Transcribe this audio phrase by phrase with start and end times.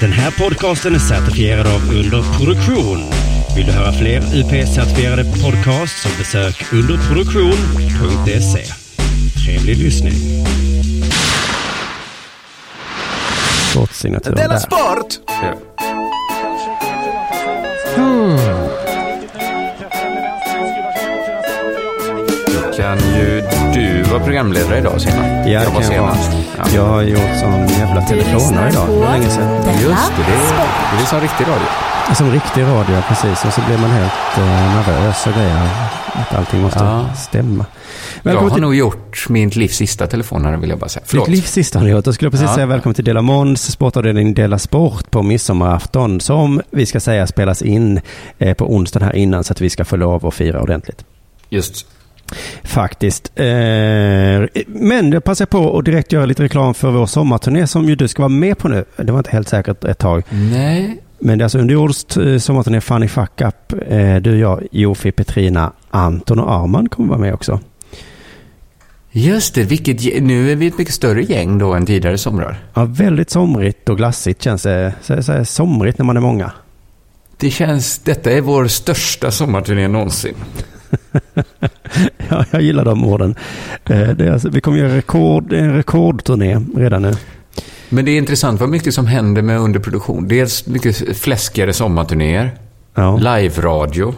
[0.00, 2.98] Den här podcasten är certifierad av Underproduktion.
[3.56, 8.64] Vill du höra fler UP-certifierade podcasts så besök underproduktion.se.
[9.44, 10.12] Trevlig lyssning.
[13.70, 14.58] Sportsignatur Della.
[14.58, 15.18] Sport!
[22.46, 23.42] Då kan ju
[23.76, 25.24] du vara programledare idag Simon.
[25.26, 26.30] Ja, jag var jag senast.
[26.58, 26.64] Ja.
[26.74, 28.88] Jag har gjort sån jävla telefonare idag.
[28.88, 29.54] Det var länge sedan.
[29.66, 31.66] Just det, det är, det är som riktig radio.
[32.14, 33.44] Som riktig radio, precis.
[33.44, 34.44] Och så blir man helt eh,
[34.74, 35.68] nervös och grejer.
[36.12, 37.14] Att allting måste Ja.
[37.14, 37.66] stämma.
[38.22, 41.00] Jag Välkommen har till nog gjort mitt livs sista telefonare vill jag bara säga.
[41.02, 41.28] Ditt Förlåt.
[41.28, 42.06] livs sista har ni gjort.
[42.06, 42.54] Jag skulle precis Ja.
[42.54, 46.20] säga välkommen till Dela Måns sportavdelning Dela Sport på midsommarafton.
[46.20, 48.00] Som vi ska säga spelas in
[48.38, 51.04] eh, på onsdagen här innan så att vi ska få lov att fira ordentligt.
[51.50, 51.86] Just.
[52.64, 53.32] Faktiskt.
[53.34, 53.44] Eh,
[54.66, 58.08] men jag passar på att direkt göra lite reklam för vår sommarturné som ju du
[58.08, 58.84] ska vara med på nu.
[58.96, 60.22] Det var inte helt säkert ett tag.
[60.30, 61.02] Nej.
[61.18, 63.72] Men det är alltså underjordskt eh, sommarturné Funny Fuck Up.
[63.88, 67.60] Eh, du, jag, Jofi, Petrina, Anton och Arman kommer vara med också.
[69.18, 72.64] Just det, vilket, nu är vi ett mycket större gäng då än tidigare somrar.
[72.74, 74.94] Ja, väldigt somrigt och glassigt känns det.
[75.02, 76.52] Så, så, somrigt när man är många.
[77.36, 80.34] Det känns, detta är vår största sommarturné någonsin.
[82.28, 83.34] Ja, jag gillar de orden.
[83.84, 87.12] Eh, Det alltså, vi kommer göra rekord, en rekordturné redan nu.
[87.88, 90.28] Men det är intressant vad mycket som händer med underproduktion.
[90.28, 92.50] Dels mycket fläskigare sommarturnéer,
[92.94, 94.14] Ja, live-radio.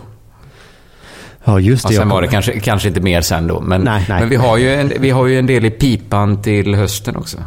[1.44, 1.96] ja just Och det.
[1.96, 3.60] sen jag var det kanske, kanske inte mer sen då.
[3.60, 4.20] Men, Nej, nej.
[4.20, 7.38] men vi, har ju en, vi har ju en del i pipan till hösten också.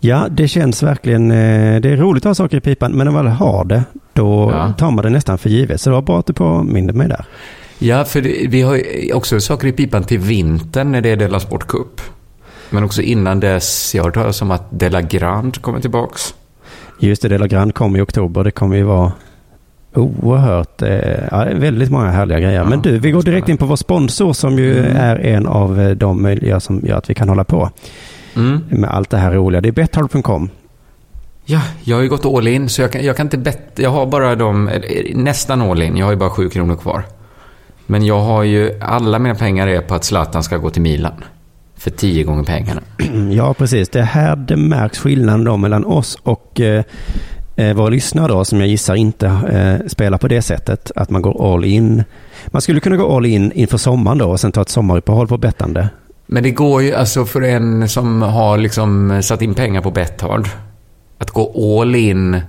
[0.00, 1.30] Ja, det känns verkligen.
[1.30, 3.82] eh, Det är roligt att ha saker i pipan, men när man väl har det,
[4.12, 4.72] då Ja.
[4.78, 5.80] tar man det nästan för givet.
[5.80, 7.24] Så det var bra att du påminde mig där.
[7.78, 8.82] Ja, för det, vi har
[9.14, 12.00] också saker i pipan till vintern när det är Della Sport Cup.
[12.70, 16.34] Men också innan dess, jag har hört talas om att Della Grand kommer tillbaks.
[17.00, 18.44] Just det, Dela Grand kommer i oktober.
[18.44, 19.12] Det kommer ju vara
[19.94, 20.88] oerhört, eh,
[21.30, 22.64] ja, väldigt många härliga grejer.
[22.64, 24.96] Men du, vi går direkt in på vår sponsor som ju Mm.
[24.96, 27.70] är en av eh, de möjliga som gör att vi kan hålla på
[28.36, 28.64] Mm.
[28.68, 29.60] med allt det här roliga.
[29.60, 30.50] Det är Betthard.com.
[31.44, 33.90] Ja, jag har ju gått all in, så jag kan, jag kan inte bett, Jag
[33.90, 35.96] har bara de, eller, nästan all in.
[35.96, 37.02] Jag har ju bara sju kronor kvar.
[37.90, 41.24] Men jag har ju, alla mina pengar är på att Zlatan ska gå till Milan.
[41.76, 42.80] För tio gånger pengarna.
[43.32, 43.88] Ja, precis.
[43.88, 46.84] Det är här det märks skillnaden då mellan oss och eh,
[47.56, 50.90] eh, våra lyssnare då, som jag gissar inte eh, spelar på det sättet.
[50.96, 52.04] Att man går all in.
[52.46, 55.38] Man skulle kunna gå all in inför sommaren då och sen ta ett sommaruppehåll på
[55.38, 55.88] bettande.
[56.26, 60.48] Men det går ju alltså för en som har liksom satt in pengar på Betthard.
[61.18, 62.40] Att gå all in.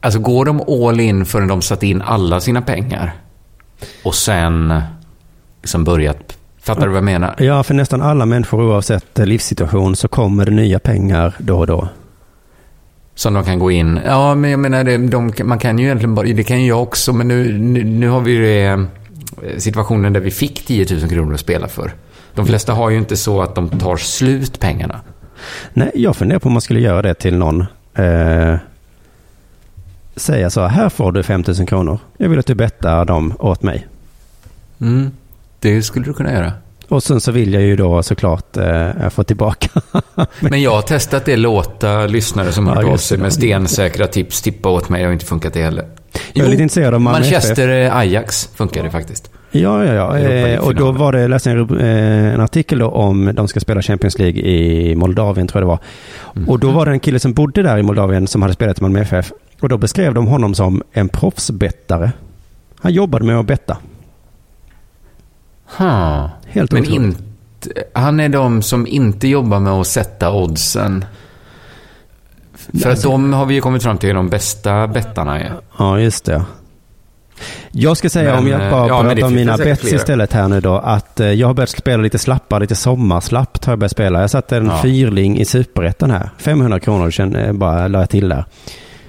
[0.00, 3.14] Alltså går de all in förrän de satt in alla sina pengar.
[4.04, 4.82] Och sen
[5.62, 6.36] liksom börjat.
[6.62, 7.34] Fattar du vad jag menar?
[7.38, 11.66] Ja, för nästan alla människor oavsett eh, livssituation så kommer det nya pengar då och
[11.66, 11.88] då.
[13.14, 14.00] Som de kan gå in.
[14.06, 16.82] Ja, men jag menar, det, de, man kan ju egentligen bara, det kan ju jag
[16.82, 18.78] också, men nu, nu, nu har vi ju eh,
[19.58, 21.92] situationen där vi fick 10 000 kronor att spela för.
[22.34, 25.00] De flesta har ju inte så att de tar slut pengarna.
[25.72, 27.60] Nej, jag funderar på om man skulle göra det till någon.
[27.94, 28.56] Eh,
[30.16, 31.98] säga så, här får du 5 000 kronor.
[32.16, 33.86] Jag vill att du bettar dem åt mig.
[34.80, 35.10] Mm,
[35.60, 36.52] det skulle du kunna göra.
[36.88, 39.68] Och sen så vill jag ju då såklart eh, få tillbaka.
[40.40, 44.42] Men jag har testat det, låta lyssnare som har Ja, av sig med stensäkra tips
[44.42, 45.00] tippa åt mig.
[45.00, 45.84] Det har inte funkat det heller.
[46.32, 49.30] Jag är lite intresserad av Malmö Manchester eh, Ajax funkar det faktiskt.
[49.50, 50.18] Ja, ja, ja.
[50.18, 53.60] Eh, och då var det, läste jag en, eh, en artikel då om de ska
[53.60, 55.78] spela Champions League i Moldavien, tror jag det var.
[56.36, 56.48] Mm.
[56.48, 58.82] Och då var det en kille som bodde där i Moldavien som hade spelat i
[58.82, 59.32] Malmö FF.
[59.60, 62.12] Och då beskrev de honom som en proffsbettare.
[62.80, 63.76] Han jobbade med att betta.
[65.76, 66.30] Ha.
[66.46, 67.00] Helt Men otroligt.
[67.02, 71.04] inte, han är de som inte jobbar med att sätta oddsen.
[72.54, 75.40] För Alltså- att de har vi ju kommit fram till är de bästa bettarna.
[75.40, 75.52] Är.
[75.78, 76.44] Ja, just det.
[77.72, 79.80] Jag ska säga Men, om jag eh, bara ja, men det pratar om mina bets
[79.80, 79.96] flera.
[79.96, 80.74] istället här nu då.
[80.74, 84.20] Att eh, jag har börjat spela lite slappare, lite sommarslappt har jag börjat spela.
[84.20, 84.82] Jag satte en Ja.
[84.82, 86.30] fyrling i superettan här.
[86.38, 88.44] 500 kronor bara la jag till där.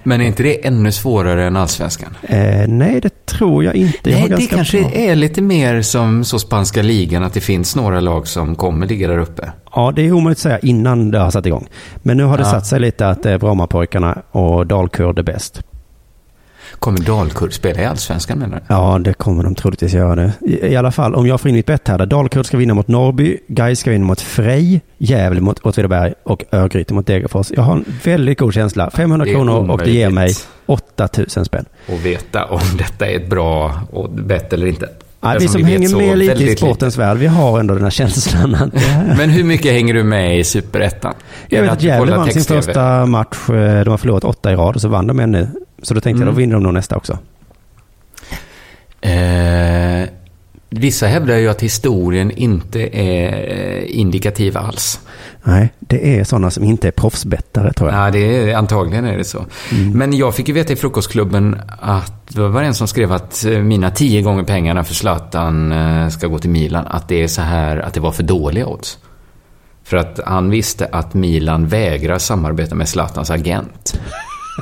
[0.08, 2.18] Men är inte det ännu svårare än allsvenskan?
[2.24, 4.10] Eh, nej, det tror jag inte.
[4.12, 7.76] Jag Nej, det kanske bra- är lite mer som så spanska ligan, att det finns
[7.76, 9.52] några lag som kommer ligga där uppe.
[9.76, 11.68] Ja, det är omöjligt att säga innan det har satt igång.
[11.96, 12.52] Men nu har det Ja.
[12.52, 15.62] satt sig lite att det är Brommapojkarna och Dalkurd är bäst.
[16.80, 18.64] Kommer Dalkurd spela i allsvenskan menar du?
[18.68, 20.32] Ja, det kommer de troligtvis göra det.
[20.42, 22.74] I, I alla fall, om jag får in mitt bett här, där Dalkurd ska vinna
[22.74, 27.52] mot Norrby, Gais ska vinna mot Frej, Gävle mot Åtvidaberg och Örgryte mot Degerfors.
[27.56, 28.90] Jag har en väldigt god känsla.
[28.90, 30.48] 500 Det är kronor och det ger mig omöjligt.
[30.66, 31.66] 8000 spänn.
[31.88, 34.90] Och veta om detta är ett bra bett eller inte.
[35.22, 37.90] Ja, vi som vi hänger med lite i sportens värld, vi har ändå den här
[37.90, 38.74] känslan att.
[39.18, 41.14] Men hur mycket hänger du med i Superettan?
[41.50, 44.76] Jag vet att Gävle vann sin första match, eh, de har förlorat åtta i rad
[44.76, 45.48] och så vann de en nu.
[45.82, 46.34] Så då tänkte jag, Mm.
[46.36, 47.18] då vinner de nog nästa också.
[49.02, 50.10] Eh,
[50.70, 55.00] vissa hävdar ju att historien inte är eh, indikativ alls.
[55.44, 58.08] Nej, det är sådana som inte är proffsbettare tror jag.
[58.08, 58.20] Ja, det
[58.52, 59.46] är, antagligen är det så.
[59.94, 63.60] Men jag fick ju veta i frukostklubben att det var en som skrev att eh,
[63.60, 67.42] mina tio gånger pengarna för Zlatan eh, ska gå till Milan, att det är så
[67.42, 68.98] här, att det var för dåliga odds.
[69.84, 74.00] För att han visste att Milan vägrar samarbeta med Zlatans agent.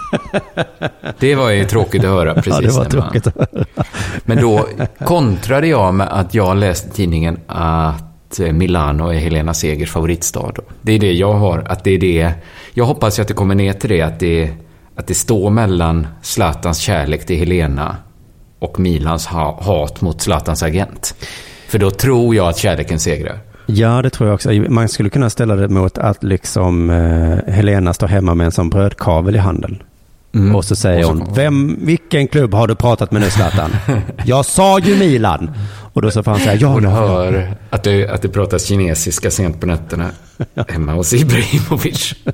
[1.19, 2.53] Det var ju tråkigt att höra precis.
[2.53, 3.65] ja, det var tråkigt att höra.
[4.25, 4.67] Men då
[5.05, 10.53] kontrade jag med att jag läste i tidningen att eh, Milano är Helena Segers favoritstad.
[10.81, 12.31] Det är det jag har, att det är det.
[12.73, 14.51] Jag hoppas att det kommer ner till det, att det,
[14.95, 17.97] att det står mellan Zlatans kärlek till Helena
[18.59, 21.15] och Milans ha, hat mot Zlatans agent.
[21.67, 23.39] För då tror jag att kärleken segrar.
[23.65, 24.51] Ja, det tror jag också.
[24.51, 28.69] Man skulle kunna ställa det mot att liksom eh, Helena står hemma med en sån
[28.69, 29.83] brödkavel i handen.
[30.35, 30.55] Mm.
[30.55, 33.71] Och så säger Och så- hon, Vem, vilken klubb har du pratat med nu Zlatan?
[34.25, 35.51] jag sa ju Milan.
[35.93, 36.95] Och då så får han säga, ja, Hon ja, ja.
[37.07, 40.09] hör att det, att det pratas kinesiska sent på nätterna
[40.67, 42.13] hemma hos Ibrahimovic.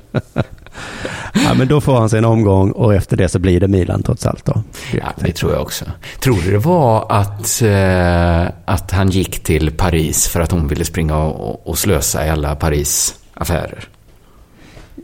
[1.32, 4.02] ja, men då får han sig en omgång och efter det så blir det Milan
[4.02, 4.62] trots allt då.
[4.92, 5.84] Ja, det tror jag också.
[6.20, 10.84] Tror du det var att, eh, att han gick till Paris för att hon ville
[10.84, 13.88] springa och, och slösa i alla Paris affärer?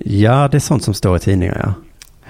[0.05, 1.75] Ja, det är sånt som står i tidningar, ja.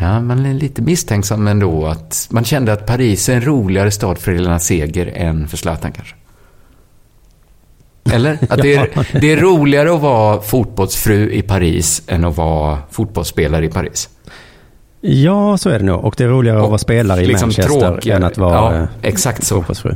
[0.00, 4.19] Ja, man är lite misstänksam ändå att man kände att Paris är en roligare stad
[4.19, 6.15] för Helena Seger än för Zlatan kanske.
[8.12, 8.38] Eller?
[8.50, 8.88] Att det är,
[9.20, 14.08] det är roligare att vara fotbollsfru i Paris än att vara fotbollsspelare i Paris.
[15.00, 16.05] Ja, så är det nog.
[16.05, 18.16] Och det är roligare att Och vara spelare i liksom Manchester tråkigare.
[18.16, 19.55] än att vara Ja, eh, exakt så.
[19.55, 19.94] fotbollsfru.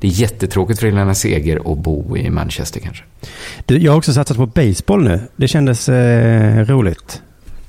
[0.00, 3.04] Det är jättetråkigt för Helena Seger att bo i Manchester kanske.
[3.66, 5.20] Du, jag har också satsat på baseball nu.
[5.36, 7.22] Det kändes eh, roligt.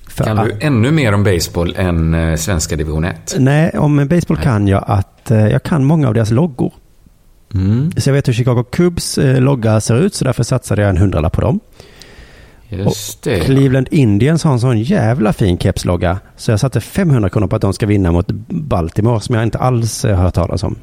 [0.08, 3.36] För Kan att- du ännu mer om baseball än eh, svenska division 1?
[3.40, 4.44] Nej, om baseball Nej.
[4.44, 6.74] kan jag att eh, jag kan många av deras loggor.
[7.56, 10.90] Mm, Så jag vet hur Chicago Cubs eh, logga ser ut, så därför satsade jag
[10.90, 11.60] en hundralapp på dem.
[12.70, 13.40] just det.
[13.40, 16.20] Cleveland Indians har en sån jävla fin kepslogga.
[16.36, 19.58] Så jag satte 500 kronor på att de ska vinna mot Baltimore, som jag inte
[19.58, 20.76] alls eh, har hört talas om.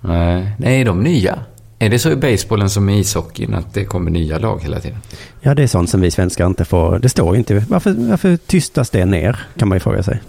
[0.00, 1.38] Nej, nej, de nya.
[1.78, 4.98] Är det så i basebollen som i ishockeyn att det kommer nya lag hela tiden?
[5.40, 6.98] Ja, det är sånt som vi svenskar inte får.
[6.98, 7.64] Det står inte.
[7.68, 10.20] Varför, varför tystas det ner, kan man ju fråga sig.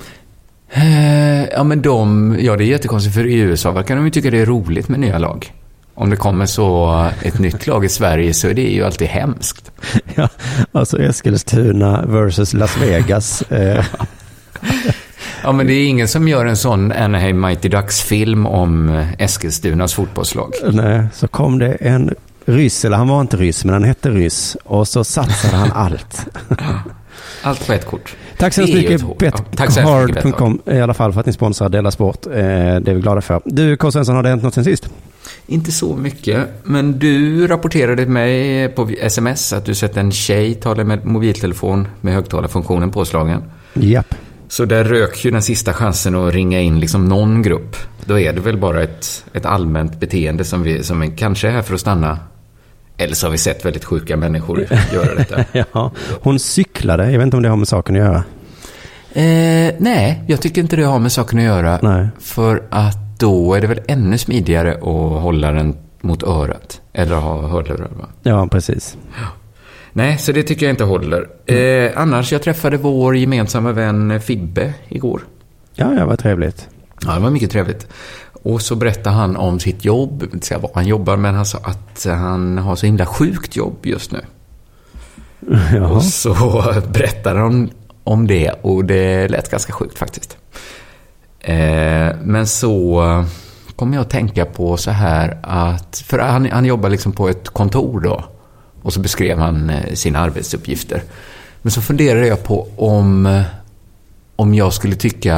[0.72, 2.36] Eh, ja, men de...
[2.40, 5.00] Ja, det är jättekonstigt för i USA verkar de ju tycka det är roligt med
[5.00, 5.54] nya lag.
[6.00, 9.72] Om det kommer så ett nytt lag i Sverige så är det ju alltid hemskt.
[10.16, 10.30] Ja,
[10.72, 13.44] alltså Eskilstuna versus Las Vegas.
[13.52, 13.86] Eh,
[15.44, 19.94] Ja, men det är ingen som gör en sån Anaheim Mighty Ducks-film om eh, Eskilstunas
[19.94, 20.54] fotbollslag.
[20.72, 22.16] nej, så kom det en
[22.46, 24.58] ryss, eller han var inte ryss, men han hette ryss.
[24.64, 26.26] Och så satsade han allt.
[27.44, 28.16] Allt på ett kort.
[28.38, 32.26] Tack så hemskt mycket Betcard.com i alla fall för att ni sponsrar Della Sport.
[32.28, 33.42] Eh, det är vi glada för.
[33.46, 33.92] Du, K.
[33.92, 34.90] Svensson, har det hänt något sen sist?
[35.46, 40.56] Inte så mycket, men du rapporterade till mig på sms att du sett en tjej
[40.56, 43.44] tala med mobiltelefon med högtalarfunktionen påslagen.
[43.74, 44.16] Japp.
[44.48, 47.76] Så där rök ju den sista chansen att ringa in liksom någon grupp.
[48.06, 51.52] Då är det väl bara ett, ett allmänt beteende som, vi, som är kanske är
[51.52, 52.20] här för att stanna.
[52.98, 54.60] Eller så har vi sett väldigt sjuka människor
[54.94, 55.46] göra detta.
[55.52, 57.12] Ja, hon cyklade.
[57.12, 58.24] Jag vet inte om det har med saken att göra.
[59.14, 61.80] Eh, nej, jag tycker inte det har med saken att göra.
[61.82, 62.08] Nej.
[62.20, 66.82] För att då är det väl ännu smidigare att hålla den mot örat.
[66.94, 68.08] Eller ha hörlurar, va?
[68.24, 68.98] Ja, precis.
[69.94, 71.30] Nej, så det tycker jag inte håller.
[71.46, 75.22] Eh, annars, jag träffade vår gemensamma vän Fibbe igår.
[75.76, 76.68] Ja, ja, vad trevligt.
[77.06, 77.88] Ja, det var mycket trevligt.
[78.44, 81.58] Och så berättade han om sitt jobb, inte säga vad han jobbar, men han sa
[81.58, 84.20] att han har så himla sjukt jobb just nu.
[85.74, 85.88] Jaha.
[85.88, 86.34] Och så
[86.94, 87.70] berättade han
[88.04, 90.38] om det och det lät ganska sjukt faktiskt.
[91.40, 93.04] Eh, men så
[93.76, 97.50] kom jag att tänka på så här att, för han, han jobbar liksom på ett
[97.50, 98.24] kontor då.
[98.82, 101.04] Och så beskrev han eh, sina arbetsuppgifter.
[101.62, 103.42] Men så funderade jag på om, eh,
[104.36, 105.36] om jag skulle tycka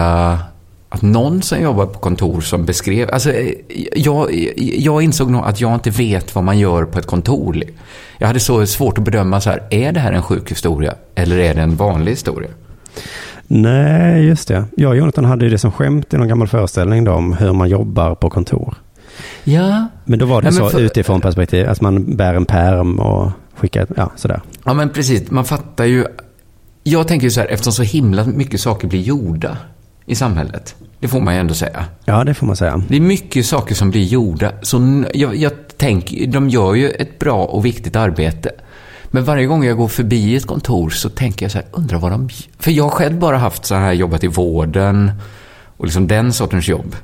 [0.90, 3.10] att någon som jobbar på kontor som beskrev...
[3.12, 3.54] Alltså, eh,
[3.96, 7.62] jag, jag insåg nog att jag inte vet vad man gör på ett kontor.
[8.18, 11.38] Jag hade så svårt att bedöma så här, är det här en sjuk historia eller
[11.38, 12.50] är det en vanlig historia?
[13.54, 14.66] Nej, just det.
[14.78, 17.54] Jag och Jonathan hade ju det som skämt i någon gammal föreställning då, om hur
[17.54, 18.76] man jobbar på kontor.
[19.44, 19.88] Ja.
[20.06, 23.32] Men då var det Nej, så för- utifrån perspektiv, att man bär en perm och
[23.56, 24.42] skickar, ja, sådär.
[24.66, 25.32] Ja, men precis.
[25.32, 26.06] Man fattar ju...
[26.84, 29.58] Jag tänker ju så här, eftersom så himla mycket saker blir gjorda
[30.06, 30.76] i samhället.
[31.00, 31.86] Det får man ju ändå säga.
[32.06, 32.84] Ja, det får man säga.
[32.90, 34.52] Det är mycket saker som blir gjorda.
[34.62, 38.50] Så jag, jag tänker, de gör ju ett bra och viktigt arbete.
[39.12, 42.12] Men varje gång jag går förbi ett kontor så tänker jag så här, undrar vad
[42.12, 42.30] de...
[42.60, 45.12] För jag har själv bara haft så här, jobbat i vården
[45.78, 46.96] och liksom den sortens jobb.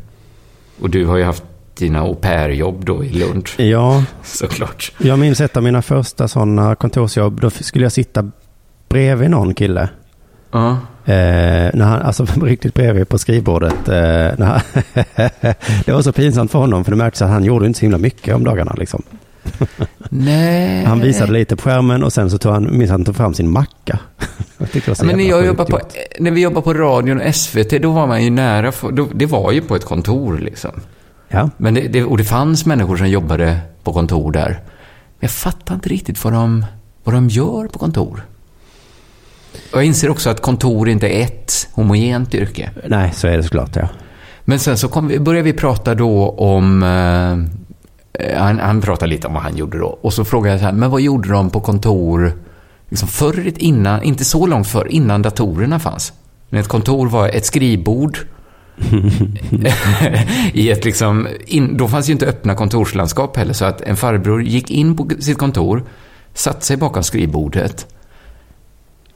[0.82, 1.44] Och du har ju haft
[1.78, 4.92] dina au pair-jobb då i Lund, Ja, såklart.
[4.98, 7.42] jag minns ett av mina första sådana kontorsjobb.
[7.42, 8.32] Då skulle jag sitta
[8.90, 9.90] bredvid någon kille.
[10.52, 10.70] Ja.
[11.06, 13.88] Eh, när han, alltså riktigt bredvid på skrivbordet.
[13.90, 14.60] Eh, han,
[15.86, 17.98] det var så pinsamt för honom för det märktes att han gjorde inte så himla
[17.98, 18.76] mycket om dagarna.
[18.78, 19.04] Liksom.
[20.10, 20.86] Nej.
[20.86, 23.52] Han visade lite på skärmen och sen så tog han, minns han tog fram sin
[23.52, 24.00] macka.
[24.58, 25.80] jag Men när, jag jobbar på,
[26.20, 28.72] när vi jobbade på radion och SVT, då var man ju nära.
[28.72, 30.72] För, då, det var ju på ett kontor liksom.
[31.28, 34.50] Ja, Men det, det, och det fanns människor som jobbade på kontor där.
[34.50, 36.66] Men jag fattar inte riktigt vad de,
[37.04, 38.26] vad de gör på kontor.
[39.72, 42.70] Och jag inser också att kontor inte är ett homogent yrke.
[42.88, 43.90] nej så är det såklart ja.
[44.50, 46.84] Men sen så kom vi, började vi prata då om...
[46.84, 47.67] Eh,
[48.20, 50.00] Eh, han, han pratade lite om vad han gjorde då.
[50.02, 52.32] Och så frågade jag så här, men vad gjorde de på kontor
[52.90, 56.14] liksom förr, innan, inte så långt förr, innan datorerna fanns?
[56.50, 58.18] Men ett kontor var ett skrivbord.
[60.54, 64.44] I ett liksom, in, då fanns ju inte öppna kontorslandskap heller, så att en farbror
[64.44, 65.84] gick in på sitt kontor,
[66.34, 67.88] satte sig bakom skrivbordet.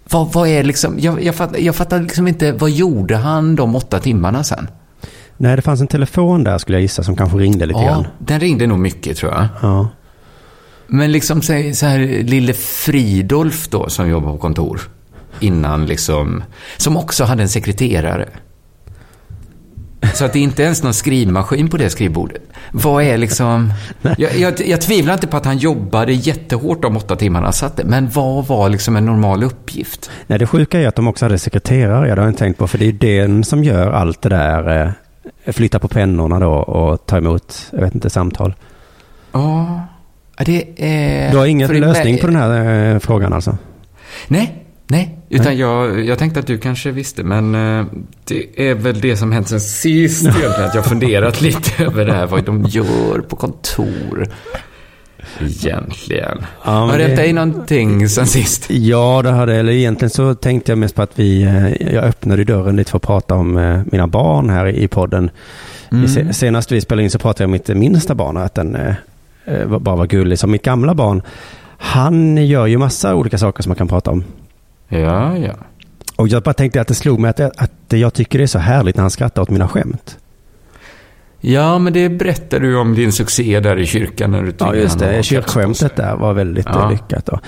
[0.10, 3.76] Vad, vad är liksom, jag, jag, fattar, jag fattar liksom inte, vad gjorde han de
[3.76, 4.68] åtta timmarna sen?
[5.42, 8.08] Nej, det fanns en telefon där skulle jag gissa som kanske ringde lite Ja, grann.
[8.20, 9.48] den ringde nog mycket tror jag.
[9.62, 9.88] Ja.
[10.88, 14.82] Men liksom så här, lille Fridolf då som jobbar på kontor.
[15.40, 16.44] Innan liksom,
[16.78, 18.30] som också hade en sekreterare.
[20.14, 22.42] Så att det är inte ens någon skrivmaskin på det skrivbordet.
[22.72, 23.74] Vad är liksom...
[24.18, 27.80] Jag, jag, jag tvivlar inte på att han jobbade jättehårt de åtta timmarna han satt
[27.86, 30.10] Men vad var liksom en normal uppgift?
[30.28, 32.06] Nej, det sjuka är att de också hade sekreterare.
[32.06, 32.68] Det har jag inte tänkt på.
[32.68, 34.94] För det är den som gör allt det där.
[35.46, 38.54] Flytta på pennorna då och ta emot, jag vet inte, samtal.
[39.32, 39.88] Ja,
[40.38, 41.32] det är...
[41.32, 43.58] Du har ingen lösning på den här eh, frågan alltså?
[44.28, 45.18] Nej, nej.
[45.30, 47.86] Utan Jag, jag tänkte att du kanske visste, men eh,
[48.24, 50.64] det är väl det som hänt sen sist egentligen.
[50.64, 54.28] Att jag funderat lite över det här, vad de gör på kontor.
[55.42, 56.46] Egentligen.
[56.66, 58.70] Ja, har det hänt det- dig någonting sen sist?
[58.70, 62.44] Ja, det hade, eller egentligen så tänkte jag mest på att vi, eh, jag öppnade
[62.44, 65.30] dörren lite för att prata om eh, mina barn här i podden.
[65.92, 66.08] Mm.
[66.08, 68.76] Se- Senast vi spelade in så pratade jag om mitt minsta barn, att den
[69.46, 70.40] eh, bara var gullig.
[70.40, 71.22] Som mitt gamla barn,
[71.78, 74.24] han gör ju massa olika saker som man kan prata om.
[74.88, 75.54] Ja, ja.
[76.16, 78.60] Och jag bara tänkte att det slog mig att, att jag tycker det är så
[78.60, 80.18] härligt när han skrattar åt mina skämt.
[81.42, 84.32] Ja, men det berättade du om din succé där i kyrkan.
[84.32, 85.24] När du Ja, just det.
[85.24, 86.84] Kyrkskämtet där var väldigt Ja.
[86.84, 87.26] eh, lyckat.
[87.26, 87.40] Då.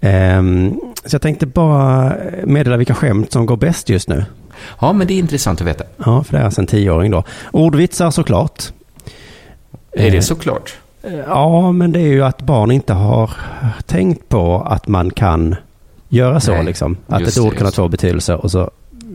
[0.00, 4.24] Ehm, så jag tänkte bara meddela vilka skämt som går bäst just nu.
[4.80, 5.84] Ja, men det är intressant att veta.
[6.04, 7.24] Ja, för det är alltså en tioåring då.
[7.50, 8.72] Ordvitsar såklart.
[9.92, 10.74] Är Eh, det såklart?
[11.26, 13.30] Ja, men det är ju att barn inte har
[13.86, 15.54] tänkt på att man kan
[16.08, 16.52] göra så.
[16.52, 16.96] Nej, liksom.
[17.06, 18.60] Att ett ord kan ha två betydelser och så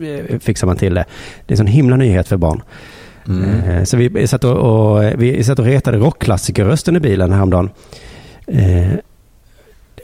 [0.02, 1.04] eh, fixar man till det.
[1.46, 2.62] Det är en sån himla nyhet för barn.
[3.28, 3.60] Mm.
[3.70, 7.70] Eh, Så vi satt och, och, vi satt och retade rockklassikerrösten i bilen häromdagen.
[8.46, 8.92] Eh,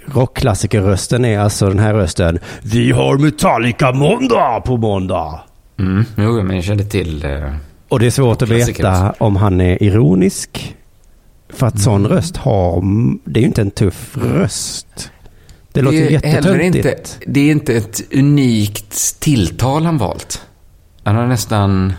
[0.06, 2.38] rockklassikerrösten är alltså den här rösten.
[2.62, 5.40] Vi har Metallica måndag på måndag.
[5.78, 6.04] Mm.
[6.16, 7.24] Jo, men jag kände till...
[7.24, 7.54] Eh,
[7.88, 10.76] Och det är svårt att veta om han är ironisk.
[11.48, 12.16] För att sån Mm.
[12.16, 12.82] röst har,
[13.30, 15.10] det är ju inte en tuff röst.
[15.72, 17.20] Det låter ju heller inte, jättetöntigt.
[17.26, 20.42] det är inte ett unikt tilltal han valt.
[21.04, 21.92] Han har nästan...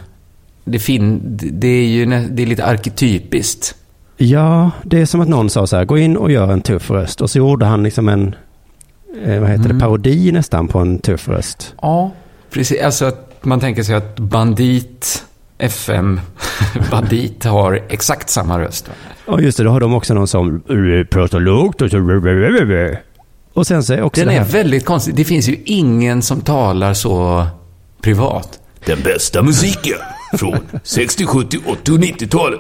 [0.66, 3.76] Det, fin, det är ju det är lite arketypiskt.
[4.18, 6.92] Ja, det är som att någon sa så här, gå in och gör en tuff
[6.92, 7.22] röst.
[7.22, 8.36] Och så gjorde han liksom en,
[9.26, 9.80] eh, vad heter det, Mm.
[9.80, 11.74] parodi nästan på en tuff röst.
[11.82, 12.12] Ja.
[12.52, 15.24] Precis, alltså att man tänker sig att Bandit,
[15.58, 16.20] FM,
[16.92, 18.90] Bandit har exakt samma röst.
[19.26, 21.98] Och just det, då har de också någon som eh, pratar lågt och så...
[23.54, 25.16] Och sen så är också Den det är väldigt konstig.
[25.16, 27.46] Det finns ju ingen som talar så
[28.02, 28.60] privat.
[28.86, 29.98] Den bästa musiken
[30.38, 32.60] från 60, 70, 80 och 90-talet.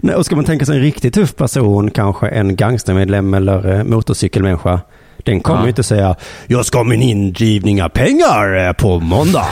[0.00, 3.84] Nej, och ska man tänka sig en riktigt tuff person, kanske en gangstermedlem eller eh,
[3.84, 4.80] motorcykelmänniska.
[5.24, 5.64] Den kommer Ja.
[5.64, 6.16] ju inte säga
[6.46, 9.46] jag ska ha min indrivning av pengar eh, på måndag.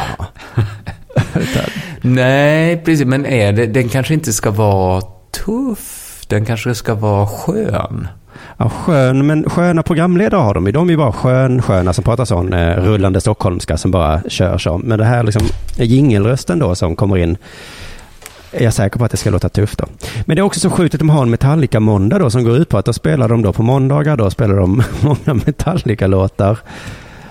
[2.00, 3.07] Nej, precis.
[3.07, 5.02] Men är det, den kanske inte ska vara
[5.45, 6.25] tuff.
[6.28, 8.09] Den kanske ska vara skön.
[8.57, 10.73] Ja, skön, men sköna programledare har de ju.
[10.73, 14.59] De är ju bara skön, sköna som pratar sån eh, rullande stockholmska som bara kör
[14.59, 14.79] så.
[14.79, 15.43] Men det här liksom
[15.77, 17.37] jingelrösten då som kommer in
[18.53, 19.87] är jag säker på att det ska låta tufft då.
[20.27, 22.69] Men det är också så sjukt att de har en Metallica-måndag då som går ut
[22.69, 26.59] på att då spelar de då på måndagar, då spelar de många Metallica-låtar.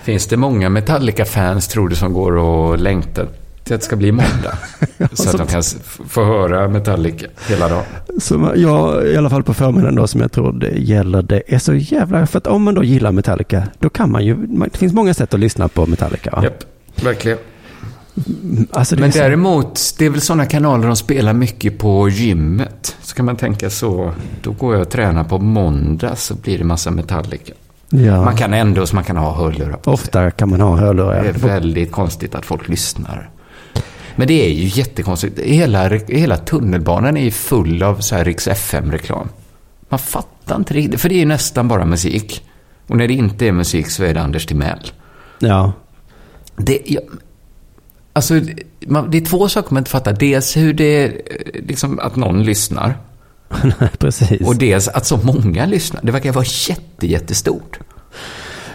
[0.02, 3.26] Finns det många Metallica-fans, tror du, som går och längtar
[3.64, 4.58] till att det ska bli måndag.
[5.12, 5.62] så att de kan
[6.08, 7.82] få höra Metallica hela dagen.
[8.20, 11.58] Som jag, i alla fall på förmiddagen då, som jag tror det gäller, det är
[11.58, 12.26] så jävla...
[12.26, 14.34] För att om man då gillar Metallica, då kan man ju...
[14.46, 16.30] Det finns många sätt att lyssna på Metallica.
[16.30, 16.44] Va?
[16.44, 16.64] Japp,
[17.04, 17.38] verkligen.
[18.72, 22.08] Alltså, det Men är så- däremot, det är väl sådana kanaler de spelar mycket på
[22.08, 22.96] gymmet.
[23.02, 26.64] Så kan man tänka så, då går jag och tränar på måndag så blir det
[26.64, 27.52] massa Metallica.
[27.90, 29.92] ja, Man kan ändå så man kan ha hörlurar på sig.
[29.94, 31.32] Ofta kan man ha Det är hörlurar.
[31.32, 33.30] väldigt konstigt att folk lyssnar.
[34.16, 35.40] Men det är ju jättekonstigt.
[35.40, 39.28] Hela, hela tunnelbanan är ju full av så här Rix FM-reklam.
[39.88, 42.44] Man fattar inte riktigt, för det är ju nästan bara musik.
[42.86, 44.90] Och när det inte är musik så är det Anders Timell.
[45.38, 45.72] Ja.
[46.56, 47.00] Det, ja,
[48.12, 48.40] alltså,
[48.86, 50.12] man, det är två saker man inte fattar.
[50.12, 52.98] Dels hur det är, eh, liksom att någon lyssnar.
[53.98, 54.40] Precis.
[54.40, 56.00] Och dels att så många lyssnar.
[56.02, 57.78] Det verkar vara jätte, jättestort.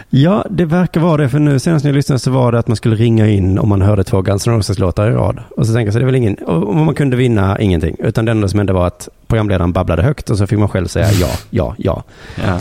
[0.10, 1.30] Ja, det verkar vara det.
[1.30, 3.70] För nu senast när jag lyssnade så var det att man skulle ringa in om
[3.70, 5.40] man hörde två Guns N' Roses-låtar i rad.
[5.58, 7.96] Och så tänker jag så det är väl ingen, och man kunde vinna ingenting.
[8.00, 10.88] Utan det enda som hände var att programledaren babblade högt och så fick man själv
[10.88, 12.04] säga ja, ja, ja.
[12.46, 12.60] Ja.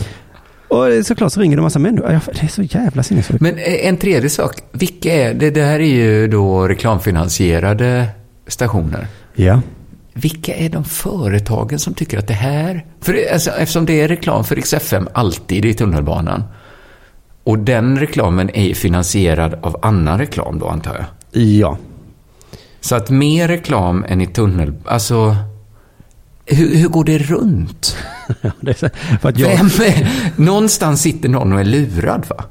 [0.67, 2.19] Och såklart så ringer det en massa människor.
[2.25, 3.41] Det är så jävla sinnessjukt.
[3.41, 4.55] Men eh, en tredje sak.
[4.71, 5.49] Vilka är det?
[5.49, 8.05] Det här är ju då reklamfinansierade
[8.47, 9.07] stationer.
[9.35, 9.61] Ja.
[10.13, 12.85] Vilka är de företagen som tycker att det här...
[13.01, 16.43] För alltså, eftersom det är reklam för Rix FM alltid i tunnelbanan.
[17.49, 21.43] Och den reklamen är finansierad av annan reklam då, antar jag.
[21.43, 21.77] Ja.
[22.81, 24.73] Så att mer reklam än i tunnel...
[24.85, 25.35] Alltså...
[26.45, 27.97] Hur, hur går det runt?
[28.61, 28.91] Det är
[29.35, 29.69] jag, Vem
[30.35, 32.43] någonstans sitter någon och är lurad, va?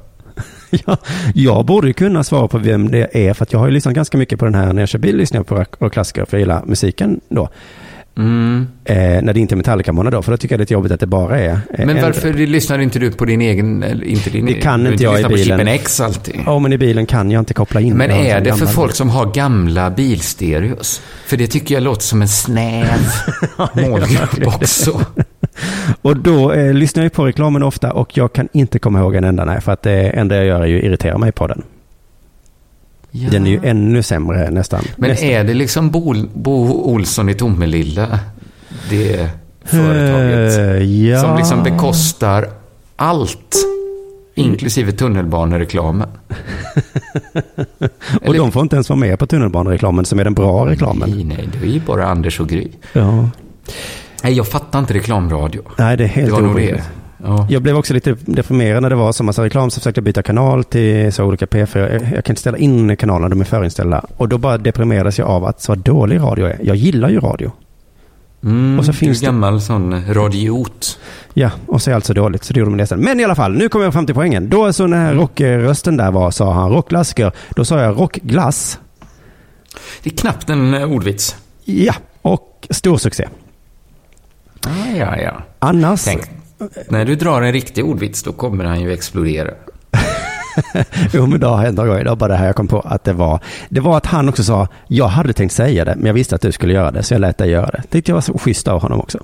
[0.85, 0.97] ja,
[1.33, 3.33] jag borde kunna svara på vem det är.
[3.33, 5.17] För att jag har ju lyssnat ganska mycket på den här när jag kör bil.
[5.17, 7.49] Lyssnar jag på rock och klassiker för jag gillar musiken då.
[8.19, 8.67] Mm.
[8.85, 10.21] Eh, när det inte är Metallica-månad då.
[10.21, 12.03] För då tycker jag det är jobbigt att det bara är eh, Men äldre.
[12.03, 13.83] varför lyssnar inte du på din egen...
[14.03, 15.57] Inte din Det kan du inte jag i lyssnar på bilen.
[15.59, 16.35] Chippen X alltid.
[16.45, 17.97] Ja, men i bilen kan jag inte koppla in.
[17.97, 21.01] Men är det för folk som har gamla bilstereos?
[21.25, 22.99] För det tycker jag låter som en snäv
[23.73, 25.01] målgrupp också.
[26.01, 29.23] Och då eh, lyssnar jag på reklamen ofta och jag kan inte komma ihåg en
[29.23, 29.45] enda.
[29.45, 31.63] Nej, för att det enda jag gör är ju irritera mig på den.
[33.11, 33.29] Ja.
[33.29, 34.83] Den är ju ännu sämre nästan.
[34.97, 35.29] Men nästan.
[35.29, 38.19] är det liksom Bo, Bo Olsson i Tomelilla,
[38.89, 39.29] det
[39.65, 41.21] företaget, Eh, ja.
[41.21, 42.49] som liksom bekostar
[42.95, 43.55] allt,
[44.35, 46.09] inklusive tunnelbanereklamen?
[48.21, 51.09] Och Eller- de får inte ens vara med på tunnelbanereklamen som är den bra reklamen.
[51.09, 52.67] Nej, nej, det är ju bara Anders och Gry.
[52.93, 53.29] Ja.
[54.23, 55.61] Nej, jag fattar inte reklamradio.
[55.77, 56.83] Nej, det är helt Det var nog det.
[57.23, 57.47] Ja.
[57.49, 60.23] Jag blev också lite deprimerad när det var så massa reklam så försökte jag byta
[60.23, 61.77] kanal till så olika P4.
[61.79, 64.05] Jag, jag kan inte ställa in kanalerna, de är förinställda.
[64.17, 66.57] Och då bara deprimerades jag av att så dålig radio är.
[66.63, 67.51] Jag gillar ju radio.
[68.43, 70.99] Mm, Och så du finns är gammal sån radiot.
[71.33, 72.99] Ja, och så är allt så dåligt så det gjorde mig ledsen.
[72.99, 74.49] Men i alla fall, nu kommer jag fram till poängen.
[74.49, 77.31] Då så när rockrösten där var sa han rockklassiker.
[77.55, 78.79] Då sa jag rockglass.
[80.03, 81.35] Det är knappt en ordvits.
[81.65, 83.27] Ja, och stor succé.
[84.67, 85.41] Ah, ja, ja.
[85.59, 86.21] Annars, Tänk,
[86.89, 89.51] när du drar en riktig ordvits, då kommer han ju explodera.
[91.13, 92.03] jo men det har hänt några gånger.
[92.03, 93.39] Det var bara det här jag kom på att det var.
[93.69, 96.41] Det var att han också sa, jag hade tänkt säga det, men jag visste att
[96.41, 97.83] du skulle göra det, så jag lät dig göra det.
[97.89, 99.19] Tyckte jag var så schysst av honom också.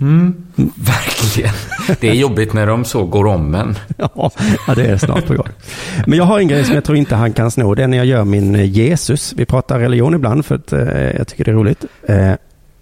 [0.00, 0.34] Mm,
[0.74, 1.54] verkligen.
[2.00, 3.78] Det är jobbigt när de så går om en.
[4.66, 5.48] Ja, det är snart på gång.
[6.06, 7.74] Men jag har en grej som jag tror inte han kan sno.
[7.74, 9.34] Det är när jag gör min eh, Jesus.
[9.36, 11.84] Vi pratar religion ibland för att eh, jag tycker det är roligt.